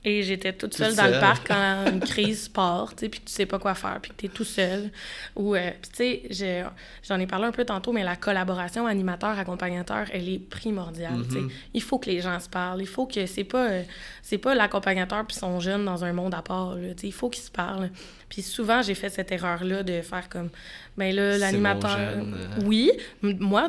[0.07, 3.29] Et j'étais toute seule dans le parc quand une crise part, tu sais, puis tu
[3.29, 4.89] sais pas quoi faire, puis que es tout seul.
[5.35, 6.63] Ou, euh, tu sais,
[7.05, 11.39] j'en ai parlé un peu tantôt, mais la collaboration animateur-accompagnateur, elle est primordiale, sais.
[11.39, 11.51] Mm-hmm.
[11.73, 12.79] Il faut que les gens se parlent.
[12.79, 13.83] Il faut que c'est pas, euh,
[14.21, 17.07] c'est pas l'accompagnateur puis son jeune dans un monde à part, sais.
[17.07, 17.89] Il faut qu'ils se parlent.
[18.29, 20.49] Puis souvent, j'ai fait cette erreur-là de faire comme,
[20.95, 21.97] ben là, l'animateur...
[22.63, 22.91] Oui,
[23.21, 23.67] moi,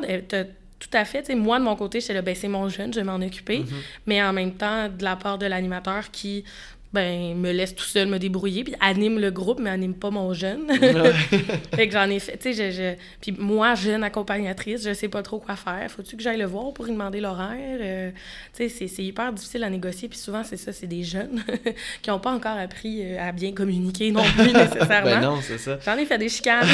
[0.79, 1.29] tout à fait.
[1.35, 3.59] moi, de mon côté, j'étais là, ben, c'est mon jeune, je vais m'en occuper.
[3.59, 3.83] Mm-hmm.
[4.07, 6.45] Mais en même temps, de la part de l'animateur qui
[6.91, 10.33] ben me laisse tout seul me débrouiller puis anime le groupe mais anime pas mon
[10.33, 10.67] jeune.
[11.75, 15.21] Fait que j'en ai fait tu sais je, puis moi jeune accompagnatrice je sais pas
[15.21, 15.89] trop quoi faire.
[15.91, 17.77] Faut-tu que j'aille le voir pour lui demander l'horaire?
[17.79, 18.11] Euh,
[18.57, 21.43] tu sais c'est hyper difficile à négocier puis souvent c'est ça c'est des jeunes
[22.01, 25.03] qui ont pas encore appris euh, à bien communiquer non plus nécessairement.
[25.03, 25.77] Ben non c'est ça.
[25.85, 26.67] J'en ai fait des chicanes.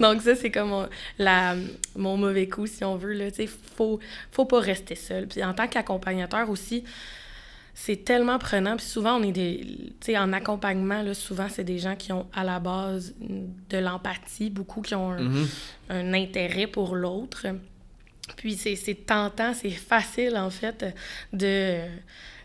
[0.00, 0.88] Donc ça c'est comme mon,
[1.18, 1.54] la
[1.96, 3.30] mon mauvais coup si on veut là.
[3.30, 4.00] Tu sais faut
[4.30, 5.26] faut pas rester seul.
[5.26, 6.84] Puis en tant qu'accompagnateur aussi
[7.74, 8.76] c'est tellement prenant.
[8.76, 9.60] Puis souvent, on est des.
[10.00, 13.78] Tu sais, en accompagnement, là, souvent, c'est des gens qui ont à la base de
[13.78, 15.48] l'empathie, beaucoup qui ont un, mm-hmm.
[15.90, 17.46] un intérêt pour l'autre.
[18.36, 20.94] Puis c'est tentant, c'est facile, en fait,
[21.32, 21.80] de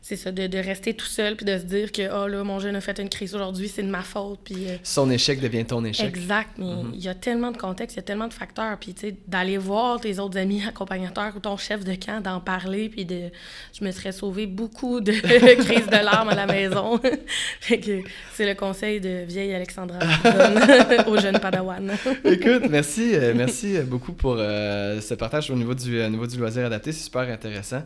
[0.10, 2.57] c'est ça, de, de, rester tout seul puis de se dire que, oh là, mon
[2.57, 4.39] jeune a fait une crise aujourd'hui, c'est de ma faute.
[4.43, 6.07] Puis, euh, Son échec devient ton échec.
[6.07, 6.91] Exact, mais mm-hmm.
[6.95, 8.76] il y a tellement de contexte, il y a tellement de facteurs.
[8.80, 12.39] Puis, tu sais, d'aller voir tes autres amis accompagnateurs ou ton chef de camp, d'en
[12.39, 13.30] parler, puis de.
[13.80, 15.12] Je me serais sauvé beaucoup de
[15.64, 16.99] crises de larmes à la maison.
[17.60, 18.01] fait que
[18.34, 19.99] c'est le conseil de vieille Alexandra
[21.05, 21.91] aux jeunes Padawan.
[22.26, 26.39] Écoute, merci, euh, merci beaucoup pour euh, ce partage au niveau du, au niveau du
[26.39, 26.93] loisir adapté.
[26.93, 27.84] C'est super intéressant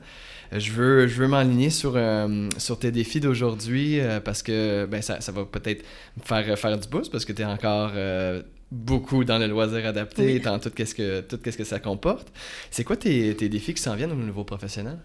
[0.60, 5.02] je veux, je veux m'enligner sur, euh, sur tes défis d'aujourd'hui euh, parce que ben,
[5.02, 5.84] ça, ça va peut-être
[6.24, 8.42] faire, faire du boost parce que tu es encore euh,
[8.72, 12.32] beaucoup dans le loisir adapté, dans tout ce que, tout ce que ça comporte.
[12.72, 14.98] C'est quoi tes, tes défis qui s'en viennent au niveau professionnel?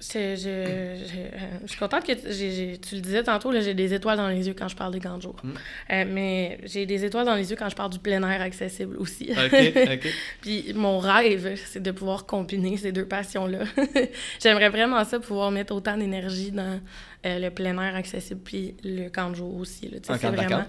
[0.00, 1.04] Je, je,
[1.62, 4.68] je, suis contente que tu le disais tantôt, j'ai des étoiles dans les yeux quand
[4.68, 5.34] je parle des grands jours.
[5.42, 5.50] Mm.
[5.90, 8.96] Euh, mais j'ai des étoiles dans les yeux quand je parle du plein air accessible
[8.98, 9.32] aussi.
[9.32, 9.52] OK,
[9.92, 10.08] OK.
[10.40, 13.64] Puis mon rêve, c'est de pouvoir combiner ces deux passions-là.
[14.40, 16.78] J'aimerais vraiment ça, pouvoir mettre autant d'énergie dans
[17.26, 19.88] euh, le plein air accessible puis le camp de jour aussi.
[19.88, 20.62] Là, en camp vraiment...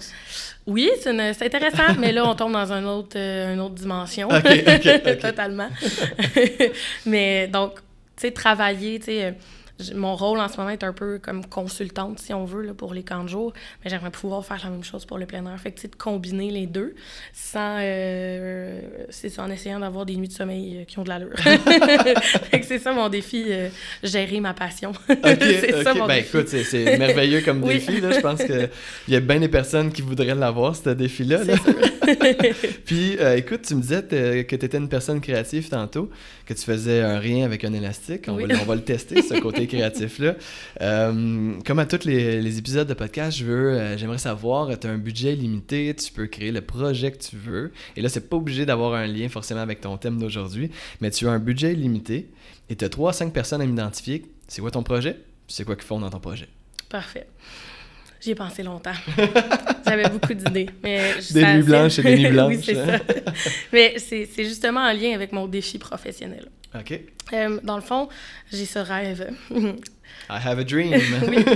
[0.65, 4.27] Oui, c'est intéressant, mais là, on tombe dans un autre, euh, une autre dimension.
[4.27, 5.69] OK, Totalement.
[7.05, 7.73] mais donc,
[8.19, 9.31] tu sais, travailler, tu euh,
[9.95, 12.93] mon rôle en ce moment est un peu comme consultante, si on veut, là, pour
[12.93, 13.53] les camps de jour,
[13.83, 15.59] mais j'aimerais pouvoir faire la même chose pour le plein air.
[15.59, 16.95] Fait que, de combiner les deux
[17.33, 17.77] sans...
[17.79, 21.33] Euh, c'est en essayant d'avoir des nuits de sommeil euh, qui ont de l'allure.
[21.39, 23.45] fait que c'est ça mon défi,
[24.03, 24.91] gérer ma passion.
[25.09, 28.11] OK, c'est ça mon ben, écoute, c'est merveilleux comme défi, là.
[28.11, 28.69] Je pense qu'il
[29.07, 31.43] y a bien des personnes qui voudraient l'avoir, ce défi-là.
[31.43, 31.53] Là.
[32.85, 36.09] Puis, écoute, tu me disais que tu étais une personne créative tantôt
[36.45, 38.25] que tu faisais un rien avec un élastique.
[38.27, 40.35] On, va, on va, le tester, ce côté créatif-là.
[40.81, 44.89] Euh, comme à tous les, épisodes de podcast, je veux, euh, j'aimerais savoir, tu as
[44.89, 47.71] un budget limité, tu peux créer le projet que tu veux.
[47.95, 51.27] Et là, c'est pas obligé d'avoir un lien forcément avec ton thème d'aujourd'hui, mais tu
[51.27, 52.29] as un budget limité
[52.69, 54.25] et tu as 3 à 5 personnes à m'identifier.
[54.47, 55.17] C'est quoi ton projet?
[55.47, 56.47] C'est quoi qu'ils font dans ton projet?
[56.89, 57.27] Parfait.
[58.21, 58.93] J'y ai pensé longtemps.
[59.87, 60.69] J'avais beaucoup d'idées.
[60.83, 62.55] Mais des nuits blanches et des nuits blanches.
[62.55, 62.99] oui, c'est ça.
[63.71, 66.47] mais c'est justement en lien avec mon défi professionnel.
[66.75, 66.99] OK.
[67.33, 68.09] Euh, dans le fond,
[68.51, 69.31] j'ai ce rêve.
[69.51, 70.93] I have a dream.
[71.27, 71.43] oui.
[71.43, 71.51] Tu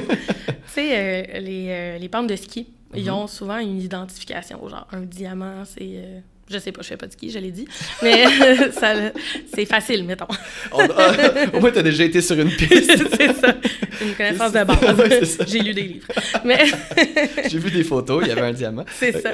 [0.67, 3.11] sais, euh, les, euh, les pentes de ski, ils mm-hmm.
[3.11, 4.67] ont souvent une identification.
[4.67, 7.67] Genre, un diamant, c'est je sais pas, je fais pas de ski, je l'ai dit.
[8.01, 8.25] Mais
[9.53, 10.27] c'est facile, mettons.
[10.71, 13.03] au moins, tu as déjà été sur une piste.
[13.17, 13.55] c'est ça.
[14.01, 15.37] Une connaissance de base.
[15.47, 16.07] J'ai lu des livres.
[16.43, 16.65] Mais...
[17.49, 18.85] J'ai vu des photos, il y avait un diamant.
[18.93, 19.31] C'est ça.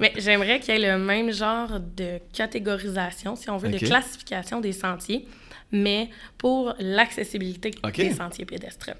[0.00, 4.60] Mais j'aimerais qu'il y ait le même genre de catégorisation, si on veut, de classification
[4.60, 5.26] des sentiers
[5.72, 8.90] mais pour l'accessibilité des sentiers pédestres.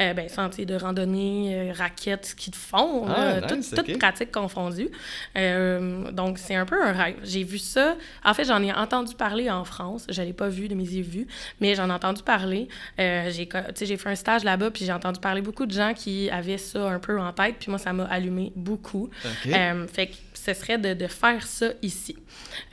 [0.00, 4.90] Euh, ben, sentiers de randonnée, euh, raquettes, ski de fond, ah, toutes pratiques confondues.
[5.36, 7.16] Euh, donc, c'est un peu un rêve.
[7.22, 7.96] J'ai vu ça.
[8.24, 10.06] En fait, j'en ai entendu parler en France.
[10.08, 11.26] Je ne l'ai pas vu de mes yeux vus,
[11.60, 12.68] mais j'en ai entendu parler.
[12.98, 16.58] Euh, j'ai fait un stage là-bas, puis j'ai entendu parler beaucoup de gens qui avaient
[16.58, 19.08] ça un peu en tête, puis moi, ça m'a allumé beaucoup.
[19.22, 22.16] fait que ce serait de, de faire ça ici.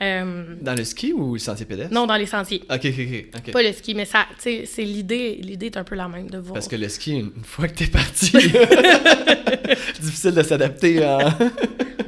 [0.00, 1.92] dans le ski ou le sentier pédestre?
[1.92, 2.62] Non, dans les sentiers.
[2.70, 3.35] OK, OK, OK.
[3.52, 5.38] Pas le ski, mais ça, c'est l'idée.
[5.42, 6.54] L'idée est un peu la même de voir.
[6.54, 8.32] Parce que le ski, une fois que t'es parti,
[10.00, 11.36] difficile de s'adapter à.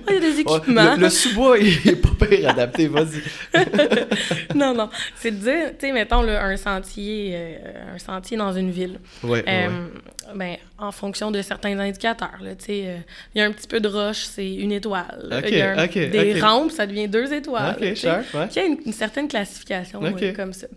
[0.08, 0.96] Il y a des équipements.
[0.96, 3.22] le, sous-bois, il est pas pire adapté, vas-y.
[4.54, 4.88] non, non.
[5.16, 9.00] C'est de dire, tu sais, mettons, un sentier euh, un sentier dans une ville.
[9.22, 9.88] Ouais, euh,
[10.34, 14.24] ben, en fonction de certains indicateurs, euh, il y a un petit peu de roche,
[14.24, 15.42] c'est une étoile.
[15.48, 17.76] il y a des rampes, ça devient deux étoiles.
[17.80, 17.94] Ouais.
[17.94, 20.00] Il y a une, certaine classification
[20.36, 20.68] comme ça.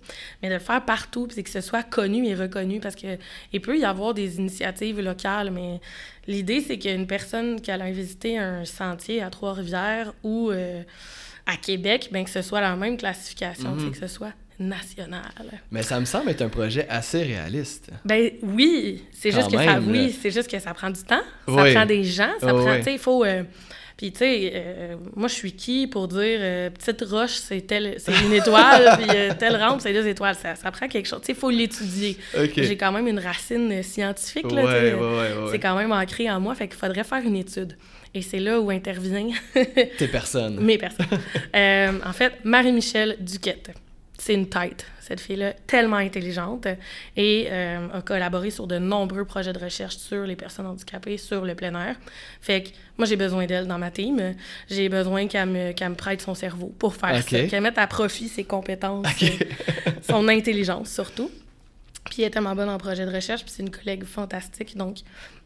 [0.41, 3.18] Mais de le faire partout, puis que ce soit connu et reconnu, parce que
[3.54, 5.80] il peut y avoir des initiatives locales, mais
[6.28, 10.49] l'idée, c'est qu'il y a une personne qui allait visiter un sentier à Trois-Rivières ou
[10.49, 10.82] euh,
[11.45, 15.32] à Québec, bien que ce soit la même classification, mm que ce soit national.
[15.72, 17.89] Mais ça me semble être un projet assez réaliste.
[18.05, 21.66] Ben oui, c'est juste que ça, oui, c'est juste que ça prend du temps, ça
[21.74, 23.24] prend des gens, ça prend, tu sais, il faut.
[23.26, 23.43] Euh,
[24.01, 28.26] puis, tu sais, euh, moi, je suis qui pour dire euh, petite roche, c'est c'est
[28.26, 30.34] une étoile, puis euh, telle rampe, c'est deux étoiles.
[30.34, 31.20] Ça, ça prend quelque chose.
[31.20, 32.18] Tu sais, il faut l'étudier.
[32.57, 34.66] J'ai quand même une racine scientifique, là.
[34.66, 34.95] Ouais,
[35.51, 37.78] c'est quand même ancré en moi, fait qu'il faudrait faire une étude.
[38.16, 39.30] Et c'est là où intervient...
[39.53, 40.59] Tes personnes.
[40.62, 41.05] Mes personnes.
[41.53, 43.70] en fait, Marie-Michel Duquette
[44.18, 46.68] c'est une tête, cette fille-là, tellement intelligente
[47.18, 51.43] et euh, a collaboré sur de nombreux projets de recherche sur les personnes handicapées, sur
[51.43, 51.95] le plein air.
[52.39, 54.36] Fait que moi, j'ai besoin d'elle dans ma team.
[54.70, 58.28] J'ai besoin qu'elle me, me, prête son cerveau pour faire ça, qu'elle mette à profit
[58.28, 59.07] ses compétences,
[60.01, 61.32] son intelligence surtout.
[62.06, 64.76] Puis elle est tellement bonne en projet de recherche, puis c'est une collègue fantastique.
[64.76, 64.97] Donc,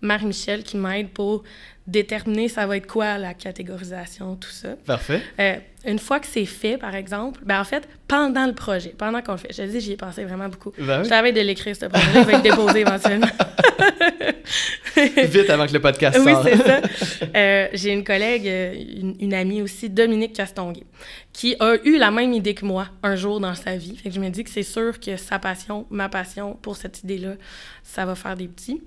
[0.02, 1.44] Marie-Michel qui m'aide pour
[1.86, 4.70] déterminer ça va être quoi la catégorisation, tout ça.
[4.86, 5.22] Parfait.
[5.40, 9.22] Euh, une fois que c'est fait, par exemple, ben en fait, pendant le projet, pendant
[9.22, 10.72] qu'on le fait, je te dis, j'y ai pensé vraiment beaucoup.
[10.80, 11.04] Ben oui.
[11.04, 13.28] Je savais de l'écrire, ce projet il va être déposé éventuellement.
[14.96, 16.48] Vite avant que le podcast oui, sorte.
[16.50, 16.82] c'est ça.
[17.36, 20.84] Euh, J'ai une collègue, euh, une, une amie aussi, Dominique Castonguay,
[21.36, 24.00] qui a eu la même idée que moi un jour dans sa vie.
[24.06, 27.34] Je me dis que c'est sûr que sa passion, ma passion pour cette idée-là,
[27.84, 28.82] ça va faire des petits.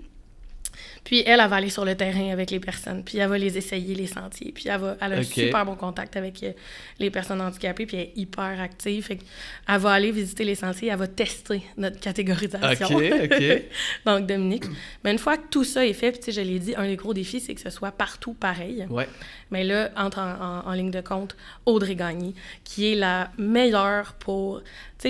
[1.05, 3.57] Puis elle, elle va aller sur le terrain avec les personnes, puis elle va les
[3.57, 4.53] essayer, les sentiers.
[4.53, 6.53] Puis elle, va, elle a un super bon contact avec euh,
[6.99, 9.05] les personnes handicapées, puis elle est hyper active.
[9.05, 12.88] Fait qu'elle va aller visiter les sentiers, elle va tester notre catégorisation.
[12.96, 13.62] OK, OK.
[14.07, 14.64] Donc, Dominique.
[15.05, 17.14] Mais une fois que tout ça est fait, puis je l'ai dit, un des gros
[17.14, 18.86] défis, c'est que ce soit partout pareil.
[18.90, 19.09] Ouais.
[19.51, 20.34] Mais là, entre en,
[20.64, 22.34] en- en ligne de compte Audrey Gagné,
[22.64, 24.62] qui est la meilleure pour,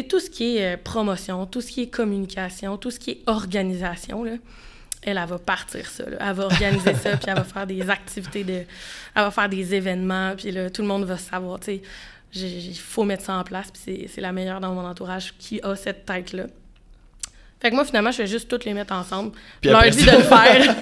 [0.09, 3.21] tout ce qui est euh, promotion, tout ce qui est communication, tout ce qui est
[3.27, 4.33] organisation, là.
[5.03, 6.17] Elle, elle va partir ça, là.
[6.21, 8.53] Elle va organiser ça, puis elle va faire des activités de...
[8.53, 8.67] Elle
[9.15, 11.83] va faire des événements, puis là, tout le monde va savoir, tu sais.
[12.33, 15.35] j'ai- Il faut mettre ça en place, puis c'est- c'est la meilleure dans mon entourage
[15.39, 16.45] qui a cette tête-là.
[17.61, 19.33] Fait que moi, finalement, je fais juste toutes les mettre ensemble.
[19.61, 20.77] Puis Je leur dis de le faire.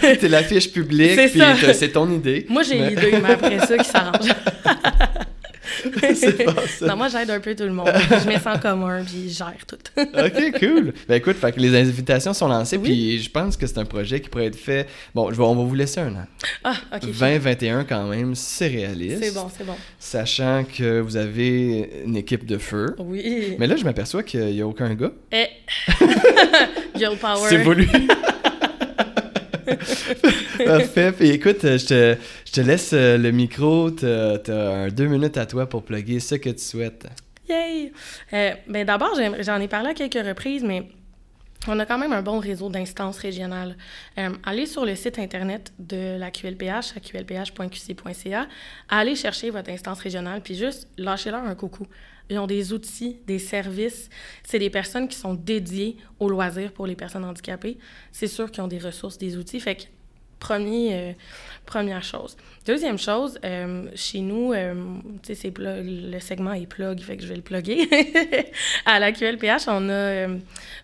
[0.18, 1.40] T'es l'affiche publique, C'est puis
[1.74, 2.46] c'est ton idée.
[2.48, 4.28] Moi, j'ai l'idée, mais après ça, qui s'arrange.
[6.82, 7.90] Non, moi, j'aide un peu tout le monde.
[7.94, 9.76] Je mets ça en commun, puis je gère tout.
[10.00, 10.92] ok, cool.
[11.08, 12.82] Ben écoute, fait que les invitations sont lancées, Oui.
[12.88, 14.88] puis je pense que c'est un projet qui pourrait être fait.
[15.14, 16.26] Bon, je vais- on va vous laisser un an.
[16.64, 17.00] ah, OK.
[17.06, 19.22] 2021 quand même, c'est réaliste.
[19.22, 19.74] C'est bon, c'est bon.
[19.98, 22.94] Sachant que vous avez une équipe de feu.
[22.98, 23.56] Oui.
[23.58, 25.12] Mais là, je m'aperçois qu'il n'y a aucun gars.
[25.32, 25.46] Eh.
[26.96, 27.46] Girl power.
[27.48, 27.88] C'est voulu.
[30.64, 31.12] Parfait.
[31.12, 33.90] Puis écoute, euh, je te, je te laisse euh, le micro.
[33.90, 37.06] T'as t'as un deux minutes à toi pour plugger ce que tu souhaites.
[37.48, 37.92] Yay!
[38.32, 40.88] Euh, ben d'abord, j'en ai parlé à quelques reprises, mais
[41.68, 43.76] on a quand même un bon réseau d'instances régionales.
[44.18, 48.46] Euh, allez sur le site internet de la QLPH, à qlph.qc.ca,
[48.88, 51.86] allez chercher votre instance régionale, puis juste lâchez-leur un coucou.
[52.30, 54.08] Ils ont des outils, des services.
[54.44, 57.76] C'est des personnes qui sont dédiées aux loisirs pour les personnes handicapées.
[58.12, 59.60] C'est sûr qu'ils ont des ressources, des outils.
[59.60, 59.82] Fait que,
[60.38, 61.12] premier, euh,
[61.66, 62.36] première chose.
[62.66, 64.74] Deuxième chose, euh, chez nous, euh,
[65.22, 67.88] c'est le segment est plug, fait que je vais le plugger.
[68.86, 70.38] à la QLPH, on a euh,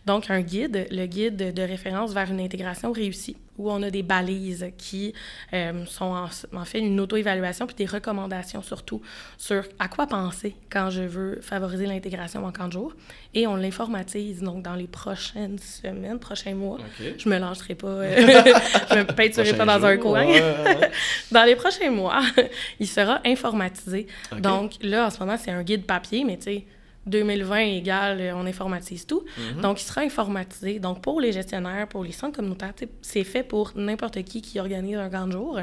[0.07, 4.03] donc un guide, le guide de référence vers une intégration réussie, où on a des
[4.03, 5.15] balises qui
[5.53, 9.01] euh, sont en, en fait une auto-évaluation puis des recommandations surtout
[9.39, 12.93] sur à quoi penser quand je veux favoriser l'intégration en camp de jour.
[13.35, 16.79] Et on l'informatise donc dans les prochaines semaines, prochains mois.
[17.19, 18.17] Je me lancerai pas, euh,
[18.91, 20.27] je me peinturerai pas dans un coin.
[21.31, 22.23] dans les prochains mois,
[22.81, 24.07] il sera informatisé.
[24.39, 26.65] Donc là, en ce moment, c'est un guide papier, mais tu sais,
[27.07, 29.25] 2020 égale, euh, on informatise tout.
[29.55, 29.63] Mhm.
[29.63, 30.79] Donc, il sera informatisé.
[30.79, 34.97] Donc, pour les gestionnaires, pour les centres communautaires, c'est fait pour n'importe qui qui organise
[34.97, 35.61] un grand jour.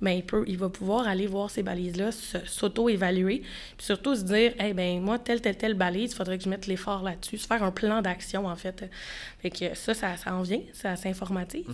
[0.00, 3.42] Mais il, peut, il va pouvoir aller voir ces balises-là, se- s'auto-évaluer,
[3.76, 6.48] puis surtout se dire, eh ben moi, telle, telle, telle balise, il faudrait que je
[6.48, 8.84] mette l'effort là-dessus, se faire un plan d'action, en fait.
[9.38, 11.66] Fait que ça, ça, ça en vient, ça s'informatise.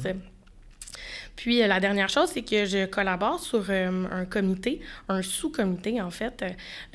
[1.41, 6.01] Puis euh, la dernière chose, c'est que je collabore sur euh, un comité, un sous-comité
[6.03, 6.45] en fait,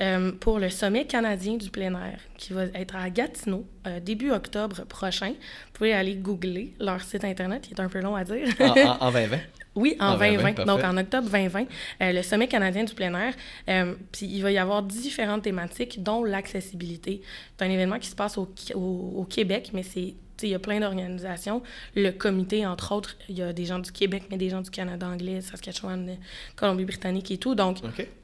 [0.02, 4.30] euh, pour le sommet canadien du plein air, qui va être à Gatineau euh, début
[4.32, 5.30] octobre prochain.
[5.30, 8.46] Vous pouvez aller googler leur site internet, qui est un peu long à dire.
[8.60, 9.38] En, en, en 2020.
[9.76, 10.64] Oui, en En 2020, 2020.
[10.66, 11.64] Donc, en octobre 2020,
[12.02, 13.34] euh, le Sommet canadien du plein air.
[13.70, 17.22] euh, puis, il va y avoir différentes thématiques, dont l'accessibilité.
[17.58, 20.14] C'est un événement qui se passe au, au- au Québec, mais c'est.
[20.42, 21.62] Il y a plein d'organisations.
[21.94, 24.70] Le comité, entre autres, il y a des gens du Québec, mais des gens du
[24.70, 26.16] Canada anglais, Saskatchewan,
[26.56, 27.54] Colombie-Britannique et tout.
[27.54, 27.78] Donc,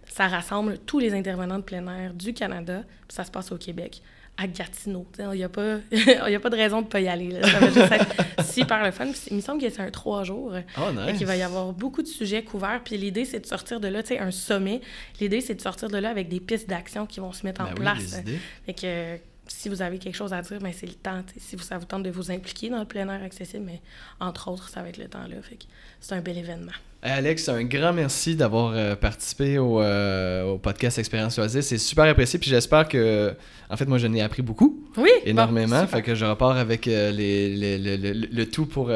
[0.07, 3.57] ça rassemble tous les intervenants de plein air du Canada, puis ça se passe au
[3.59, 4.03] Québec,
[4.37, 5.07] à Gatineau.
[5.19, 5.99] Il n'y a, pas- il
[6.31, 7.29] y a pas de raison de ne pas y aller.
[7.31, 7.43] là.
[7.47, 9.07] Ça va juste être super le fun.
[9.11, 10.55] Puis Il me semble que c'est un trois jours.
[10.79, 11.19] Oh, nice.
[11.19, 12.81] qu'il va y avoir beaucoup de sujets couverts.
[12.85, 14.81] Puis l'idée, c'est de sortir de là, tu sais, un sommet.
[15.21, 17.65] L'idée, c'est de sortir de là avec des pistes d'action qui vont se mettre en
[17.65, 18.23] Ben oui, place.
[18.67, 19.19] Fait que
[19.53, 21.23] si vous avez quelque chose à dire, ben c'est le temps.
[21.37, 23.81] Si vous, ça vous tente de vous impliquer dans le plein air accessible, mais
[24.21, 25.37] entre autres, ça va être le temps là.
[25.43, 25.65] Fait que
[26.01, 26.73] c'est un bel événement.
[27.03, 31.65] Alex, un grand merci d'avoir euh, participé au, euh, au podcast Expérience Loisir.
[31.65, 33.35] C'est super apprécié, puis j'espère que,
[33.71, 35.09] en fait, moi, je n'ai appris beaucoup, Oui!
[35.25, 35.81] énormément.
[35.81, 38.89] bon, fait que je repars avec euh, les, les- le, le- le tout pour,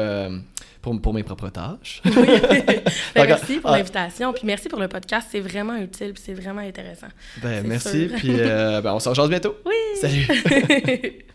[0.85, 2.01] pour, pour mes propres tâches.
[2.05, 2.11] Oui.
[3.15, 3.77] Ben, merci pour Ah.
[3.77, 4.31] l'invitation.
[4.33, 5.27] Puis merci pour le podcast.
[5.31, 6.13] C'est vraiment utile.
[6.13, 7.07] Puis c'est vraiment intéressant.
[7.41, 9.55] ben, merci, puis euh, ben, on se rejoint bientôt.
[9.65, 9.73] Oui!
[9.99, 10.27] Salut!